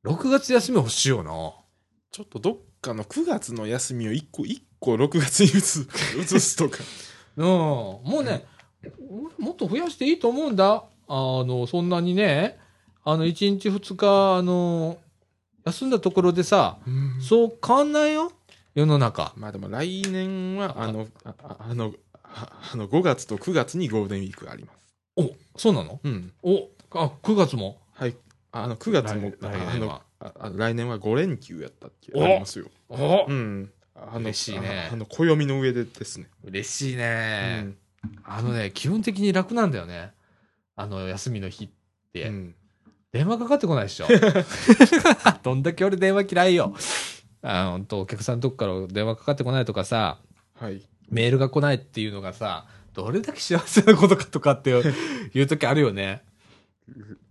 [0.03, 1.53] 6月休み欲しいよな。
[2.13, 5.87] ちょっとどっかの9月の休みを1個、一個6月に移す
[6.21, 6.77] 移すとか。
[7.35, 7.45] うん。
[7.45, 8.45] もうね、
[9.39, 10.83] もっと増やしていいと思うんだ。
[11.07, 12.59] あの、そんなにね、
[13.03, 14.99] あの、1日2日、あの、
[15.65, 16.77] 休んだところでさ、
[17.19, 18.31] そう変わんないよ。
[18.75, 19.33] 世の中。
[19.35, 24.79] まあでも来年は、あの、あああの、ああの、5月と9月にゴールデンウィークがあります。
[25.15, 25.99] お、そうなの？
[26.03, 26.31] うん。
[26.43, 27.79] お、あ、9月も？
[27.93, 28.15] はい。
[28.51, 32.65] あの、9月も、来あ来あのああ来年は5連休やったっけおありますよ。
[32.89, 33.71] おうん。
[33.95, 36.27] あの嬉しいねああの、暦の上でですね。
[36.43, 37.77] 嬉しいうね、ん。
[38.23, 40.11] あのね、基本的に楽なんだよね。
[40.75, 41.69] あの、休みの日っ
[42.11, 42.27] て。
[42.27, 42.55] うん
[43.11, 44.07] 電話かかってこないでしょ。
[45.43, 46.75] どんだけ俺電話嫌いよ。
[47.43, 50.17] あ本当お客さんのとこから電話かかってこないとかさ、
[50.55, 50.81] はい。
[51.09, 54.93] メールが来ないっていうのがさ、どれだけ幸せなことかとかっていう
[55.35, 56.23] いう時あるよね。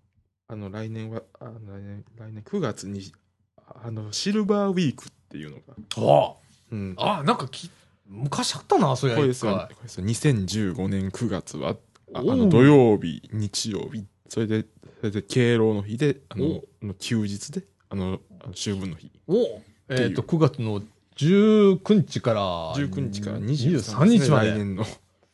[0.53, 3.11] あの、来年は、あ来年、来年9月に、
[3.57, 5.75] あの、シルバーウィークっていうのが。
[5.97, 6.35] あ
[6.71, 6.95] うん。
[6.99, 7.71] あ、なんかき、
[8.07, 9.69] 昔あったな、そういや一これですよ、こ回。
[9.71, 11.77] れですよ2015年9月は、
[12.13, 14.67] あの土曜日、日曜日、それで、
[15.01, 16.61] それで敬老の日で、あの
[16.99, 19.11] 休日で、あの、あの秋分の日。
[19.27, 19.35] お
[19.89, 20.83] えっ、と、9月の
[21.17, 24.51] 19日から19日から23 23日まで。
[24.51, 24.85] 来年の。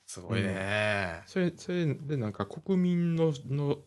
[0.06, 1.22] すごいね。
[1.26, 3.78] それ、それでなんか国民の、の、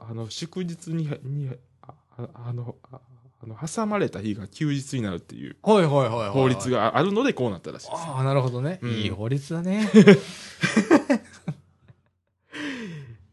[0.00, 1.50] ああの、祝日に、に、
[1.82, 3.00] あああの、あ
[3.40, 6.30] あの、挟まれた日が休日になるっていうはいはいはいはい。
[6.30, 8.02] 法律があるのでこうなったらしいです。
[8.02, 8.80] ああ、なるほどね。
[8.82, 9.88] うんいい法律だね。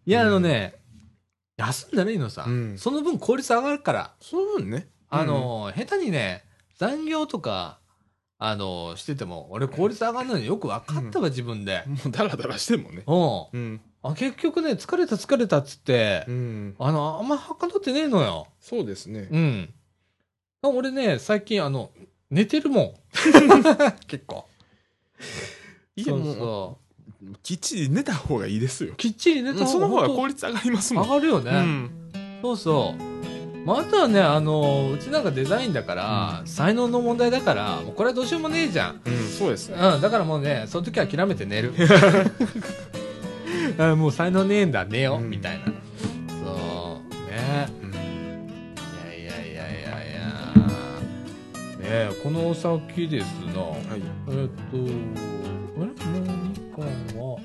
[0.05, 0.75] いや、あのね、
[1.57, 4.13] 休んだらいいのさ、うんその分効率上がるから。
[4.19, 4.87] その分ね。
[5.09, 6.43] あの、下手にね、
[6.77, 7.79] 残業とか、
[8.37, 11.89] あの、してても、俺効率上がるのによく分かったわ、自分でう。
[11.89, 13.03] ん、もうダラダラしてもね。
[13.07, 13.59] うん。
[13.59, 13.81] うん。
[14.07, 16.75] あ結局ね、疲れた疲れたっつって、うん。
[16.77, 18.47] あの、あんまはかどってねえのよ。
[18.59, 19.27] そうですね。
[19.31, 19.73] うん。
[20.61, 21.89] あ俺ね、最近、あの、
[22.29, 22.93] 寝てるもん。
[24.07, 24.45] 結構。
[25.95, 26.77] いやもうそ
[27.41, 28.95] きっちり寝た方がいいですよう。。
[28.95, 31.03] きっちり寝たその方が効率率上がりますもん。
[31.05, 31.51] 上がるよね。
[31.51, 31.91] うん。
[32.41, 33.65] そうそう。
[33.65, 39.01] まあ、あとはね、あの、うちなんかデザインだから、才能の問題だから、もうこれはどうしようもねえじゃん。
[39.03, 39.77] うん、そうですね。
[39.79, 41.73] うん、だからもうね、その時は諦めて寝る。
[43.79, 45.65] あもう才能ねえんだ、寝よみたいな。
[45.65, 47.67] そう、ね。
[47.81, 47.95] うんい
[49.07, 50.23] やいやいやいやいや。
[51.79, 53.61] ねえこの先ですな。
[53.61, 54.01] はい。
[54.29, 54.77] えっと、
[55.77, 56.83] あれもうみかん
[57.19, 57.39] は、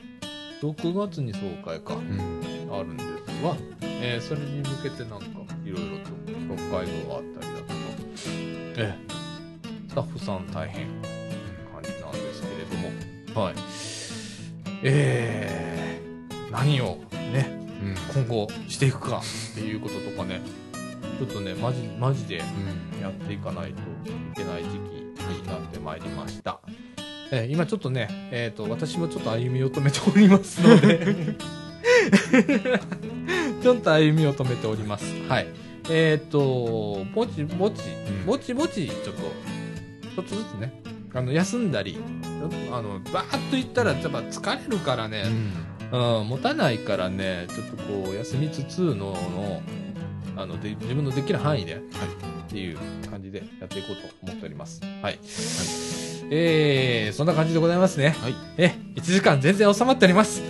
[0.63, 1.95] 6月に総会か。
[1.95, 2.73] うん。
[2.73, 3.09] あるんです
[3.43, 5.27] が、えーそれに向けてなんか
[5.65, 6.11] いろいろと
[6.57, 7.75] 北海道があったりだとか、
[8.77, 8.95] ええ
[9.89, 10.87] スタッフさん大変
[11.73, 12.77] 感じなんですけれど
[13.35, 13.55] も、はい。
[14.85, 15.80] えー、
[16.51, 16.99] 何を
[17.33, 17.49] ね、
[18.15, 18.23] うん。
[18.23, 19.23] 今後していくか
[19.53, 20.41] っていうこととかね、
[21.19, 22.43] ちょっとね、マジ、マジでう
[22.99, 23.01] ん。
[23.01, 23.83] やっていかないとい
[24.37, 24.75] けない時期
[25.41, 26.61] になってまいりました。
[27.33, 31.37] えー今ちょっとね、えっ、と、私もちょっと歩みを止めておりますので、
[33.63, 35.05] ちょっと歩みを止めております。
[35.29, 35.47] はい。
[35.89, 40.83] えっ、と、ぼちぼち、うんぼちぼち、ちょっと、ちょっとずつね、
[41.15, 42.01] あの、休んだり、
[42.73, 45.53] あの、バーッと言ったら、やっぱ疲れるからね、うん、
[45.91, 49.63] 持たないからね、ちょっとこう、休みつつの、の、
[50.37, 51.81] あの、で、自分のできる範囲で、っ
[52.49, 52.79] ていう
[53.11, 54.81] 感じでやっていこうと思っております。
[55.03, 55.19] はい。
[56.33, 58.11] えー、そんな感じでございますね。
[58.21, 58.35] はい。
[58.57, 60.43] え、1時間全然収まっております。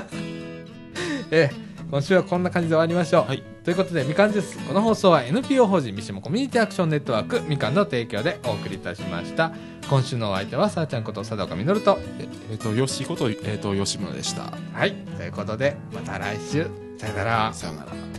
[1.30, 1.50] え
[1.90, 3.24] 今週はこんな感じで終わりましょう。
[3.24, 4.58] はいということで、みかんです。
[4.66, 9.52] この放送は NPO 法人三島コミュニティアクションネットワークみかんの提供でお送りいたしました。
[9.90, 11.98] 今週のお相手は、さあちゃんこと佐藤みのると。
[12.18, 14.54] ええっと、よしこと、えっと、吉村でした。
[14.72, 14.94] はい。
[15.18, 16.70] ということで、また来週。
[16.98, 17.52] さよなら。
[17.52, 18.17] さよなら。